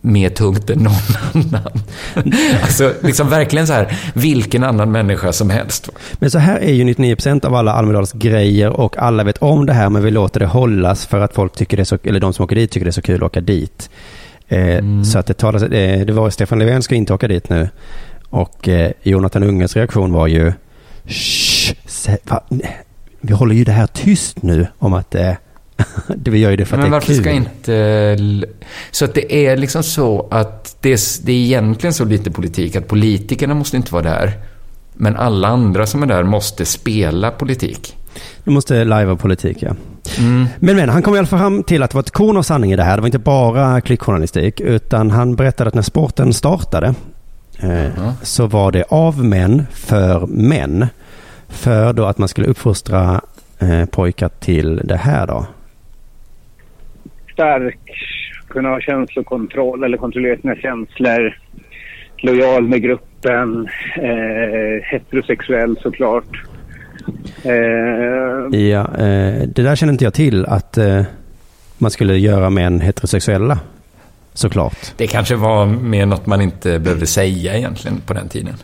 [0.00, 0.92] mer tungt än någon
[1.34, 1.72] annan?
[2.62, 5.88] Alltså liksom verkligen så här, vilken annan människa som helst.
[6.14, 9.72] Men så här är ju 99% av alla Almedals grejer och alla vet om det
[9.72, 12.32] här men vi låter det hållas för att folk tycker det är så, eller de
[12.32, 13.90] som åker dit tycker det är så kul att åka dit.
[14.48, 14.78] Eh,
[15.12, 17.68] Så att det talas, eh, det var Stefan Löfven ska inte åka dit nu.
[18.30, 20.52] Och eh, Jonathan Unges reaktion var ju
[21.08, 21.74] Shh,
[22.24, 22.42] va,
[23.20, 25.32] vi håller ju det här tyst nu om att eh,
[26.16, 27.22] det, vi gör ju det för att Men det är varför kul.
[27.22, 27.74] ska inte...
[28.18, 28.46] l-
[28.90, 32.76] Så att det är liksom så att det är, det är egentligen så lite politik
[32.76, 34.32] att politikerna måste inte vara där.
[34.94, 37.96] Men alla andra som är där måste spela politik.
[38.44, 39.70] Du måste lajva politik, ja.
[40.18, 40.46] Mm.
[40.58, 42.42] Men, men han kom i alla fall fram till att det var ett korn av
[42.42, 42.96] sanning i det här.
[42.96, 46.94] Det var inte bara klickjournalistik, utan han berättade att när sporten startade
[47.62, 50.86] eh, så var det av män för män.
[51.48, 53.20] För då att man skulle uppfostra
[53.58, 55.46] eh, pojkar till det här då.
[57.32, 57.78] Stark,
[58.48, 61.38] kunna ha känslokontroll eller kontrollera sina känslor.
[62.16, 63.68] Lojal med gruppen.
[63.96, 66.44] Eh, heterosexuell såklart.
[67.42, 71.02] Eh, Ja, eh, det där känner inte jag till att eh,
[71.78, 73.58] man skulle göra män heterosexuella.
[74.38, 74.92] Såklart.
[74.96, 78.54] Det kanske var mer något man inte behövde säga egentligen på den tiden.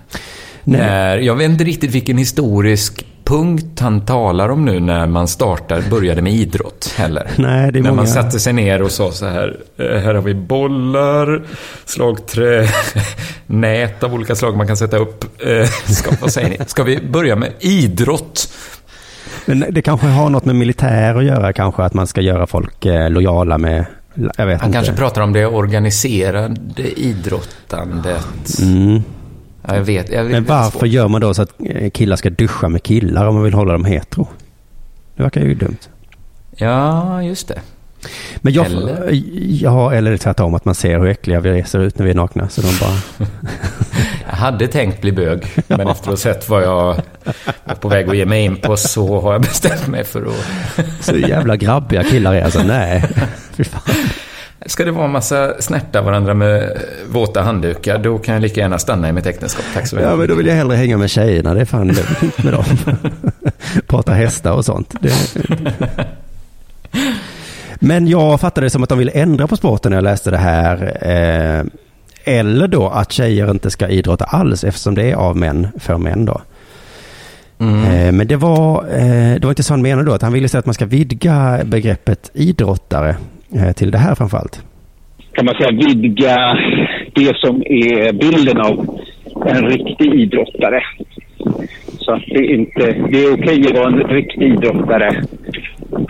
[0.65, 0.81] Nej.
[0.81, 5.83] När, jag vet inte riktigt vilken historisk punkt han talar om nu när man startar,
[5.91, 7.31] började med idrott heller.
[7.37, 8.03] Nej, det är när många...
[8.03, 11.43] man satte sig ner och sa så här, eh, här har vi bollar,
[11.85, 12.69] slagträ,
[13.47, 15.25] nät av olika slag man kan sätta upp.
[15.47, 16.59] Eh, Ska, vad säger ni?
[16.67, 18.53] Ska vi börja med idrott?
[19.47, 22.87] Men det kanske har något med militär att göra kanske, att man ska göra folk
[22.87, 23.87] eh, lojala med...
[24.15, 24.77] Jag vet Han inte.
[24.77, 28.59] kanske pratar om det organiserade idrottandet.
[28.63, 29.03] Mm.
[29.67, 30.13] Ja, jag vet.
[30.13, 33.27] Jag vet Men varför gör man då så att eh, killar ska duscha med killar
[33.27, 34.29] om man vill hålla dem hetero?
[35.17, 35.77] Det verkar ju dumt.
[36.57, 37.61] Ja, just det.
[38.37, 39.09] Men jag, Eller?
[39.63, 42.49] Ja, eller tvärtom att man ser hur äckliga vi ser ut när vi är nakna.
[42.49, 43.29] Så de bara...
[44.31, 46.97] Jag hade tänkt bli bög, men efter att ha sett vad jag
[47.65, 51.05] var på väg att ge mig in på så har jag bestämt mig för att...
[51.05, 52.63] Så jävla grabbiga killar är alltså.
[52.63, 53.05] Nej,
[53.57, 53.83] fy fan.
[54.67, 58.79] Ska det vara en massa snärta varandra med våta handdukar, då kan jag lika gärna
[58.79, 59.65] stanna i mitt äktenskap.
[59.75, 60.11] Tack så mycket.
[60.11, 61.55] Ja, men då vill jag hellre hänga med tjejerna.
[61.55, 62.65] Det är fan lugnt med dem.
[63.87, 64.95] Prata hästar och sånt.
[65.01, 65.13] Det...
[67.87, 70.37] Men jag fattade det som att de ville ändra på sporten när jag läste det
[70.37, 70.77] här.
[71.03, 71.65] Eh,
[72.25, 76.25] eller då att tjejer inte ska idrotta alls eftersom det är av män för män
[76.25, 76.41] då.
[77.61, 80.49] Eh, Men det var, eh, det var inte så han menade då, att han ville
[80.49, 83.17] säga att man ska vidga begreppet idrottare
[83.77, 84.63] till det här framförallt.
[85.33, 86.59] kan man säga, vidga
[87.15, 88.99] det som är bilden av
[89.47, 90.83] en riktig idrottare.
[91.99, 92.81] Så att det, inte,
[93.11, 95.25] det är okej att vara en riktig idrottare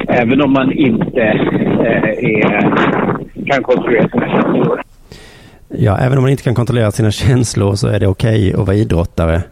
[0.09, 2.61] även om man inte eh, är,
[3.47, 4.83] kan kontrollera sina känslor.
[5.69, 8.77] Ja, även om man inte kan kontrollera sina känslor så är det okej att vara
[8.77, 9.43] idrottare.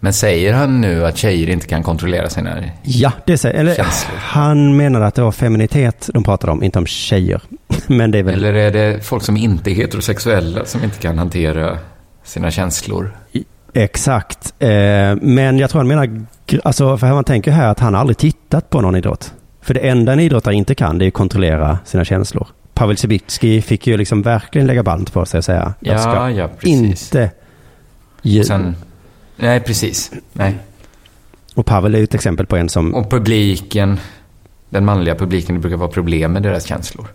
[0.00, 2.50] Men säger han nu att tjejer inte kan kontrollera sina...
[2.82, 4.16] Ja, det säger, eller Känslor.
[4.18, 7.40] han menade att det var feminitet de pratade om, inte om tjejer.
[7.86, 11.18] Men det är väl, Eller är det folk som inte är heterosexuella som inte kan
[11.18, 11.78] hantera
[12.24, 13.10] sina känslor?
[13.74, 14.54] exakt.
[14.58, 14.68] Eh,
[15.20, 16.24] men jag tror han menar,
[16.64, 19.32] alltså för man tänker här att han aldrig tittat på någon idrott.
[19.60, 22.48] För det enda en idrottare inte kan, det är att kontrollera sina känslor.
[22.74, 26.30] Pavel Cibicki fick ju liksom verkligen lägga band på sig och säga, jag Ja, ska
[26.30, 27.30] ja, inte
[28.22, 28.44] ge...
[28.44, 28.76] Sen,
[29.36, 30.12] nej, precis.
[30.32, 30.58] Nej.
[31.54, 33.98] Och Pavel är ju ett exempel på en som, Och publiken,
[34.70, 37.06] den manliga publiken, det brukar vara problem med deras känslor.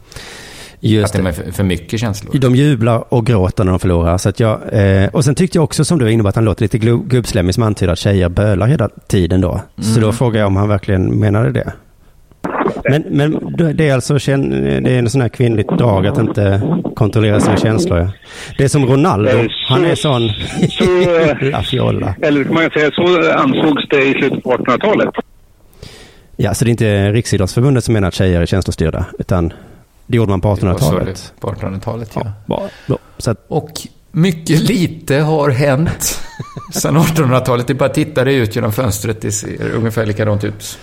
[0.84, 2.38] Att just de det, är för, för mycket känslor.
[2.40, 4.18] de jublar och gråter när de förlorar.
[4.18, 6.36] Så att jag, eh, och sen tyckte jag också, som du var inne på, att
[6.36, 6.78] han låter lite
[7.08, 9.62] gubbslemmig som antyder att tjejer bölar hela tiden då.
[9.82, 11.74] Så då frågar jag om han verkligen menade det.
[12.90, 16.62] Men, men det är alltså det är en sån här kvinnligt drag att inte
[16.96, 18.10] kontrollera sina känslor.
[18.58, 19.30] Det är som Ronaldo.
[19.30, 20.30] Eh, så- Han är sån
[20.70, 22.16] så- La fiolla.
[22.22, 25.10] Eller kan man säga, så ansågs det i slutet på 1800-talet.
[26.38, 29.54] Ja, så det är inte Riksidrottsförbundet som menar att tjejer är känslostyrda, utan
[30.08, 31.34] det gjorde man på Det var så 1800-talet.
[31.36, 32.32] det- På 1800-talet, ja.
[32.48, 32.98] Ja, då.
[33.18, 33.72] så Och
[34.12, 36.20] mycket lite har hänt
[36.74, 37.68] sedan 1800-talet.
[37.68, 39.22] Det är bara att titta det ut genom fönstret.
[39.22, 40.80] Det ser ungefär likadant ut.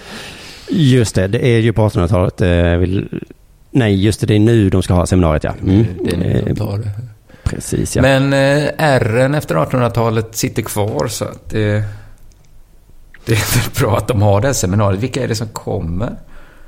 [0.68, 2.40] Just det, det är ju på 1800-talet.
[2.40, 3.22] Eh, vill,
[3.70, 5.54] nej, just det, det är nu de ska ha seminariet, ja.
[5.62, 5.86] Mm.
[6.04, 6.90] Det är nu Eh, de tar det.
[7.44, 8.02] Precis, ja.
[8.02, 11.84] Men eh, ärren efter 1800-talet sitter kvar så att det...
[13.24, 15.00] Det är bra att de har det här seminariet.
[15.02, 16.16] Vilka är det som kommer?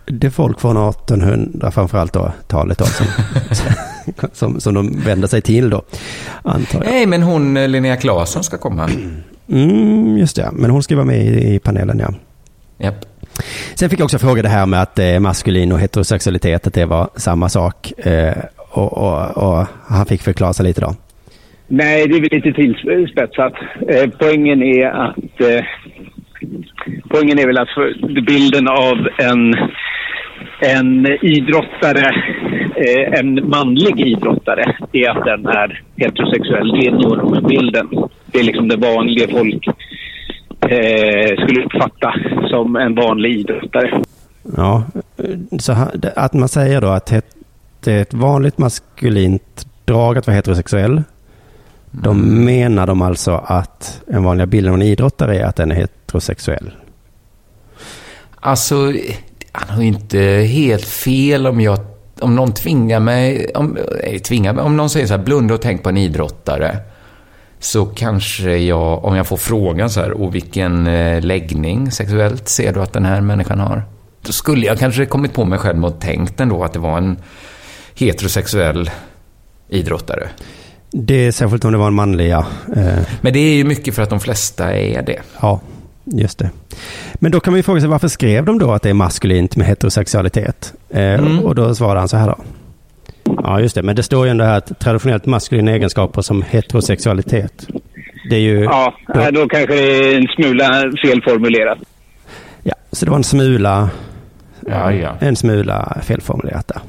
[0.06, 3.06] Det är folk från 1800 framförallt då, talet då, som,
[4.32, 5.82] som, som de vänder sig till då,
[6.42, 6.92] antar jag.
[6.92, 8.90] Nej, men hon eh, Linnea Claesson ska komma.
[9.48, 12.14] Mm, just det, men hon ska vara med i, i panelen, ja.
[12.78, 13.04] Japp.
[13.74, 16.84] Sen fick jag också fråga det här med att eh, maskulin och heterosexualitet, att det
[16.84, 17.92] var samma sak.
[17.98, 20.94] Eh, och, och, och han fick förklara sig lite då.
[21.68, 23.52] Nej, det är väl lite tillspetsat.
[23.88, 25.64] Eh, poängen är att eh,
[27.08, 27.68] poängen är väl att
[28.26, 29.54] bilden av en,
[30.60, 32.14] en idrottare,
[32.76, 36.72] eh, en manlig idrottare, är att den är heterosexuell.
[36.72, 37.88] Det är normbilden.
[38.26, 39.66] Det är liksom det vanliga folk
[40.60, 42.14] eh, skulle uppfatta
[42.50, 44.02] som en vanlig idrottare.
[44.56, 44.84] Ja,
[45.58, 45.72] så
[46.16, 47.26] att man säger då att het,
[47.84, 51.02] det är ett vanligt maskulint drag att vara heterosexuell.
[51.90, 52.44] Då Mm.
[52.44, 55.74] menar de alltså att en vanliga bilden av en idrottare är att den är
[56.12, 56.70] heterosexuell.
[58.40, 58.92] Alltså,
[59.52, 61.78] han har ju inte helt fel om jag...
[62.20, 63.50] Om någon tvingar mig...
[63.54, 66.76] Om, nej, tvingar mig, om någon säger så här, blunda och tänk på en idrottare.
[67.58, 72.72] Så kanske jag, om jag får frågan så här, och vilken eh, läggning sexuellt ser
[72.72, 73.82] du att den här människan har?
[74.22, 77.16] Då skulle jag kanske kommit på mig själv att tänkt ändå att det var en
[77.94, 78.90] heterosexuell
[79.68, 80.28] idrottare.
[80.90, 82.46] Det är särskilt om det var en manlig, ja.
[82.76, 85.20] Eh, Men det är ju mycket för att de flesta är det.
[85.40, 85.60] Ja,
[86.04, 86.50] just det.
[87.14, 89.56] Men då kan man ju fråga sig varför skrev de då att det är maskulint
[89.56, 90.74] med heterosexualitet?
[90.90, 92.38] Eh, Och då svarade han så här då.
[93.24, 93.82] Ja, just det.
[93.82, 97.66] Men det står ju ändå här att traditionellt maskulina egenskaper som heterosexualitet.
[98.30, 98.62] Det är ju...
[98.64, 101.78] Ja, då, eh, då kanske det är en smula felformulerat.
[102.62, 103.90] ja, så det var en smula,
[104.66, 105.14] Ja, ja.
[105.20, 106.80] en smula felformulerat där.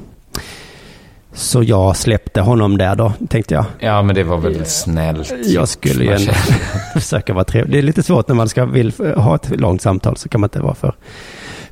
[1.34, 3.64] Så jag släppte honom där då, tänkte jag.
[3.78, 5.32] Ja, men det var väl snällt.
[5.46, 6.16] Jag skulle ju
[6.94, 7.72] försöka vara trevlig.
[7.72, 10.46] Det är lite svårt när man ska vill ha ett långt samtal så kan man
[10.48, 10.94] inte vara för,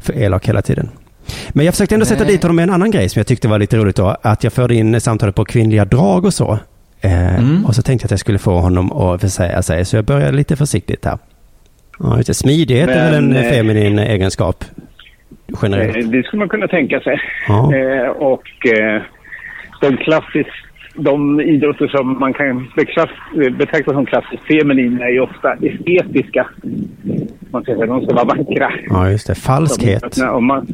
[0.01, 0.89] för elak hela tiden.
[1.51, 3.59] Men jag försökte ändå sätta dit honom med en annan grej som jag tyckte var
[3.59, 4.17] lite roligt då.
[4.23, 6.59] Att jag förde in samtalet på kvinnliga drag och så.
[7.01, 7.67] Eh, Mm.
[7.67, 9.85] Och så tänkte jag att jag skulle få honom att försäga sig.
[9.85, 11.19] Så jag började lite försiktigt här.
[11.99, 12.35] Ja, just det.
[12.35, 14.65] Smidighet är väl en Men, eh, feminin egenskap
[15.63, 15.97] generellt.
[15.97, 17.21] Eh, Det skulle man kunna tänka sig.
[17.49, 17.75] Ja.
[17.77, 19.03] Eh, och eh,
[19.91, 20.51] de klassiskt,
[20.97, 22.69] de idrotter som man kan
[23.59, 26.47] betrakta som klassiskt feminina är ju ofta estetiska.
[27.51, 28.73] Man ska säga, de ska vara vackra.
[28.91, 29.35] Ja, just det.
[29.35, 30.19] Falskhet.
[30.33, 30.67] Om man,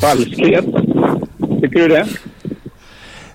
[0.00, 0.64] falskhet.
[1.60, 2.06] Tycker du det?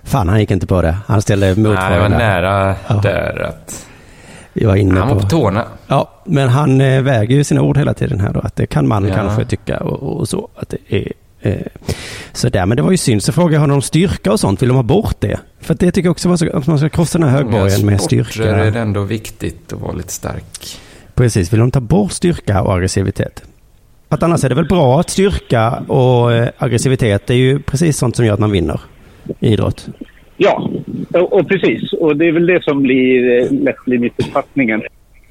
[0.04, 0.96] Fan, han gick inte på det.
[1.06, 2.18] Han ställde Nej, jag var motfrågan där.
[2.18, 3.00] nära Ja.
[3.02, 3.88] där att...
[4.54, 5.20] Vi var inne Han var på...
[5.20, 5.64] på tårna.
[5.88, 8.40] Ja, men han eh, väger ju sina ord hela tiden här då.
[8.40, 9.14] Att det kan man Ja.
[9.14, 10.48] kanske tycka och, och så.
[10.56, 11.12] Att det är
[11.42, 11.66] eh,
[12.32, 12.66] sådär.
[12.66, 13.22] Men det var ju synd.
[13.22, 14.62] Så frågade jag honom om styrka och sånt.
[14.62, 15.40] Vill de ha bort det?
[15.60, 18.00] För det tycker jag också var så, att man ska krossa den här högborgen med
[18.00, 18.44] styrka.
[18.44, 20.78] är det ändå viktigt att vara lite stark.
[21.14, 23.42] Precis, vill de ta bort styrka och aggressivitet?
[24.08, 27.98] För att annars är det väl bra att styrka och eh, aggressivitet är ju precis
[27.98, 28.80] sånt som gör att man vinner
[29.40, 29.88] i idrott.
[30.36, 30.70] Ja,
[31.14, 31.92] och, och precis.
[31.92, 34.82] Och det är väl det som blir, eh, lätt blir missuppfattningen.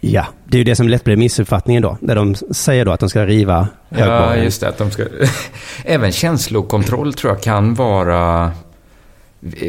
[0.03, 1.97] Ja, det är ju det som lätt blir missuppfattningen då.
[2.01, 4.43] Där de säger då att de ska riva Ja, högborgen.
[4.43, 4.67] just det.
[4.69, 5.03] Att de ska...
[5.85, 8.51] Även känslokontroll tror jag kan vara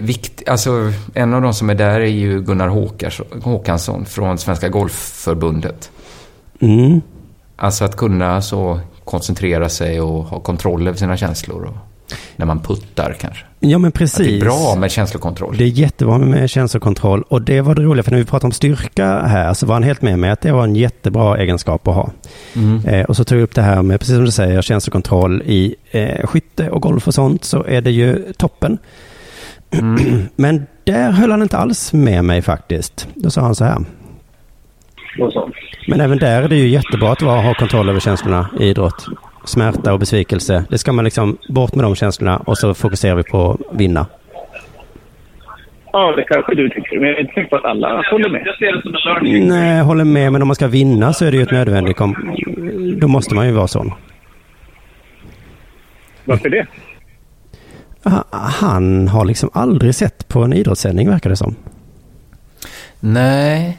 [0.03, 0.49] viktigt.
[0.49, 2.68] Alltså, en av de som är där är ju Gunnar
[3.43, 5.91] Håkansson från Svenska Golfförbundet.
[6.61, 7.01] Mm.
[7.57, 11.64] Alltså att kunna så koncentrera sig och ha kontroll över sina känslor.
[11.64, 11.76] Och,
[12.37, 13.45] när man puttar kanske.
[13.61, 14.27] Ja, men Att det precis.
[14.27, 15.57] är bra med känslokontroll.
[15.57, 18.53] Det är jättebra med känslokontroll och det var det roliga för när vi pratade om
[18.53, 21.95] styrka här så var han helt med mig att det var en jättebra egenskap att
[21.95, 22.11] ha.
[22.55, 22.85] Mm.
[22.87, 25.75] Eh, och så tog jag upp det här med, precis som du säger, känslokontroll i
[25.91, 28.79] eh, skytte och golf och sånt så är det ju toppen.
[29.71, 30.23] Mm.
[30.37, 33.09] Men där höll han inte alls med mig faktiskt.
[33.15, 33.85] Då sa han så här.
[35.89, 39.07] Men även där är det ju jättebra att ha kontroll över känslorna i idrott.
[39.45, 40.64] Smärta och besvikelse.
[40.68, 44.07] Det ska man liksom bort med de känslorna och så fokuserar vi på att vinna.
[45.93, 46.99] Ja, det kanske du tycker.
[47.01, 48.43] Men jag är inte säker på att alla håller med.
[48.47, 49.49] Jag ser det som en learning.
[49.49, 50.32] Nej, jag håller med.
[50.32, 51.97] Men om man ska vinna så är det ju ett nödvändigt...
[51.97, 52.36] Kom-
[53.01, 53.93] då måste man ju vara sån.
[56.24, 56.66] Varför det?
[58.05, 61.55] Ha- Han har liksom aldrig sett på en idrottssändning verkar det som.
[63.01, 63.78] Nej.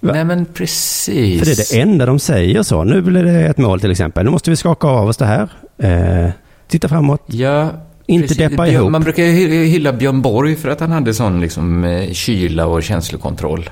[0.00, 0.12] Va?
[0.12, 1.38] Nej, men precis.
[1.38, 2.84] För det är det enda de säger så.
[2.84, 4.24] Nu blir det ett mål till exempel.
[4.24, 5.48] Nu måste vi skaka av oss det här.
[5.78, 6.30] Eh,
[6.68, 7.22] titta framåt.
[7.26, 7.70] Ja,
[8.06, 8.38] Inte precis.
[8.38, 8.90] deppa Björn- ihop.
[8.90, 9.22] Man brukar
[9.64, 13.70] hylla Björn Borg för att han hade sån liksom eh, kyla och känslokontroll.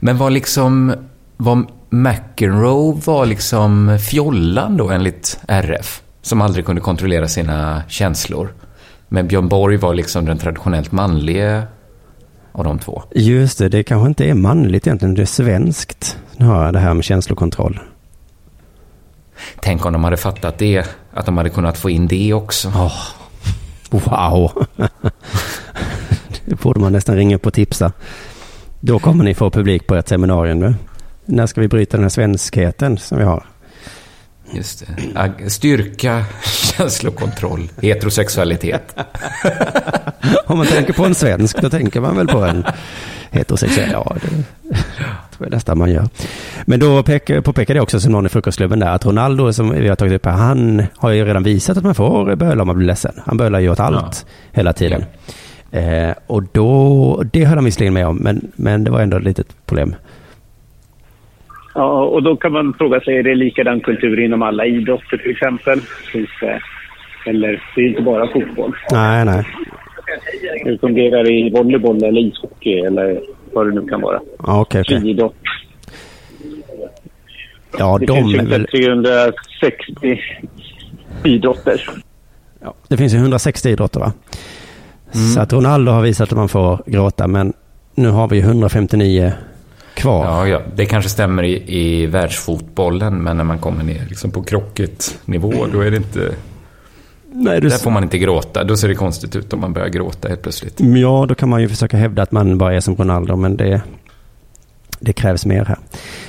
[0.00, 0.94] Men var liksom,
[1.36, 6.00] var McEnroe var liksom fjollan då enligt RF?
[6.22, 8.48] Som aldrig kunde kontrollera sina känslor.
[9.08, 11.62] Men Björn Borg var liksom den traditionellt manliga
[12.54, 13.02] av de två.
[13.14, 15.14] Just det, det kanske inte är manligt egentligen.
[15.14, 16.18] Det är svenskt.
[16.36, 17.80] Jag det här med känslokontroll.
[19.60, 22.90] Tänk om de hade fattat det, att de hade kunnat få in det också.
[23.90, 24.66] Wow!
[26.44, 27.92] det borde man nästan ringa upp och tipsa.
[28.80, 30.74] Då kommer ni få publik på ett seminarium nu.
[31.24, 33.46] När ska vi bryta den här svenskheten som vi har?
[34.56, 35.50] Just det.
[35.50, 36.24] Styrka,
[36.76, 38.96] känslokontroll, heterosexualitet.
[40.46, 42.64] Om man tänker på en svensk, då tänker man väl på en
[43.30, 43.90] heterosexuell.
[43.92, 44.28] Ja, det
[45.36, 46.08] tror jag nästan man gör.
[46.64, 49.88] Men då pek- påpekade jag också som någon i frukostklubben där att Ronaldo som vi
[49.88, 52.76] har tagit upp här, han har ju redan visat att man får böla om man
[52.76, 53.12] blir ledsen.
[53.26, 55.04] Han bölar ju åt allt hela tiden.
[55.70, 59.24] Eh, och då, det höll han visserligen med om, men, men det var ändå ett
[59.24, 59.94] litet problem.
[61.74, 65.30] Ja, och då kan man fråga sig, är det likadan kultur inom alla idrotter till
[65.30, 65.80] exempel?
[67.26, 68.76] Eller det är inte bara fotboll.
[68.92, 69.44] Nej, nej.
[70.64, 73.20] Hur fungerar det i volleyboll eller ishockey eller
[73.52, 74.20] vad det nu kan vara?
[74.46, 75.00] Ja, okej, okej.
[75.00, 75.34] Friidrott.
[77.78, 78.46] Ja, Det de finns ju väl...
[78.46, 80.20] ungefär 360
[81.24, 81.80] idrotter.
[82.62, 84.12] Ja, det finns ju 160 idrotter va?
[85.34, 87.52] Så att Ronaldo har visat att man får gråta, men
[87.94, 89.32] nu har vi ju 159
[89.94, 90.24] kvar.
[90.24, 94.42] Ja, ja, det kanske stämmer i, i världsfotbollen, men när man kommer ner liksom på
[94.42, 96.34] krocketnivå, då är det inte...
[97.32, 97.68] Nej, du...
[97.68, 98.64] Där får man inte gråta.
[98.64, 100.80] Då ser det konstigt ut om man börjar gråta helt plötsligt.
[100.80, 103.82] Ja, då kan man ju försöka hävda att man bara är som Ronaldo, men det,
[105.00, 105.78] det krävs mer här.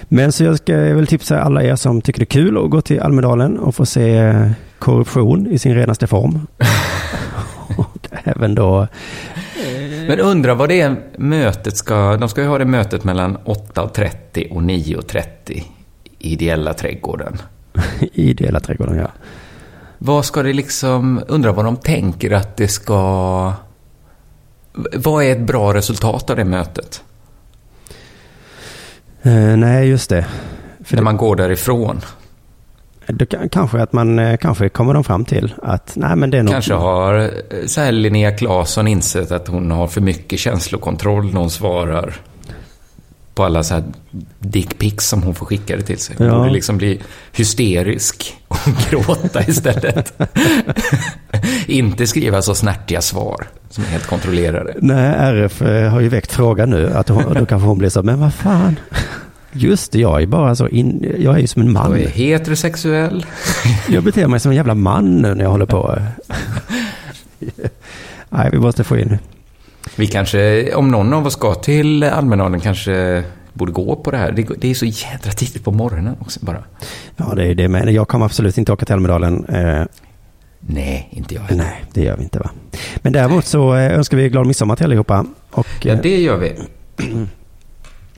[0.07, 2.82] Men så jag ska väl tipsa alla er som tycker det är kul att gå
[2.82, 4.34] till Almedalen och få se
[4.80, 6.47] korruption i sin renaste form.
[7.78, 8.88] och även då,
[10.08, 12.18] Men undrar vad det är mötet ska...
[12.18, 15.64] De ska ju ha det mötet mellan 8.30 och 9.30 i
[16.20, 17.38] ideella trädgården.
[17.99, 19.12] i ideella trädgården, ja.
[19.97, 21.22] Vad ska det liksom...
[21.28, 23.53] Undrar vad de tänker att det ska...
[24.93, 27.03] Vad är ett bra resultat av det mötet?
[29.22, 30.26] Eh, nej, just det.
[30.84, 32.01] För När det, man går därifrån.
[33.30, 36.43] Kan, kanske att man, eh, kanske kommer de fram till att, nej men det är
[36.43, 36.51] något.
[36.53, 37.30] Kanske har eh,
[37.66, 42.14] så här Linnea Claesson insett att hon har för mycket känslokontroll när hon svarar
[43.36, 43.84] på alla så här
[44.39, 46.16] dickpics som hon får skickade till sig.
[46.18, 46.38] Hon Ja.
[46.38, 47.01] borde liksom bli
[47.34, 48.58] hysterisk och
[48.89, 50.14] gråta istället.
[51.68, 54.74] Inte skriva så snärtiga svar som är helt kontrollerade.
[54.82, 56.89] Nej, RF eh, har ju väckt frågan nu.
[56.93, 58.80] Att hon, då kanske hon blir så, men vad fan.
[59.58, 61.91] Just det, jag är bara så in, jag är ju som en man.
[61.91, 63.26] Jag är heterosexuell.
[63.89, 65.97] Jag beter mig som en jävla man nu när jag håller på.
[68.30, 69.18] Nej, vi måste få in
[69.95, 74.32] Vi kanske, om någon av oss ska till Almedalen, kanske borde gå på det här.
[74.32, 76.64] Det, det är så jädra tidigt på morgonen också bara.
[77.16, 77.93] Ja, det är det med.
[77.93, 79.45] Jag kommer absolut inte åka till Almedalen.
[79.45, 79.84] Eh,
[80.60, 81.64] Nej, inte jag heller.
[81.64, 82.49] nej, det gör vi inte va.
[82.97, 85.26] Men däremot så eh, önskar vi glad midsommar till allihopa.
[85.51, 86.53] Och, Ja, eh, det gör vi.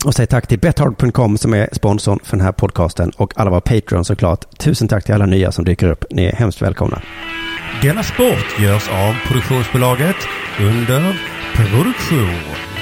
[0.06, 3.62] och säg tack till bethard.com som är sponsorn för den här podcasten och alla våra
[3.62, 4.58] Patreon såklart.
[4.58, 6.06] Tusen tack till alla nya som dyker upp.
[6.10, 7.02] Ni är hemskt välkomna.
[7.82, 10.16] Denna sport görs av produktionsbolaget
[10.60, 11.20] under
[11.56, 12.77] produktion.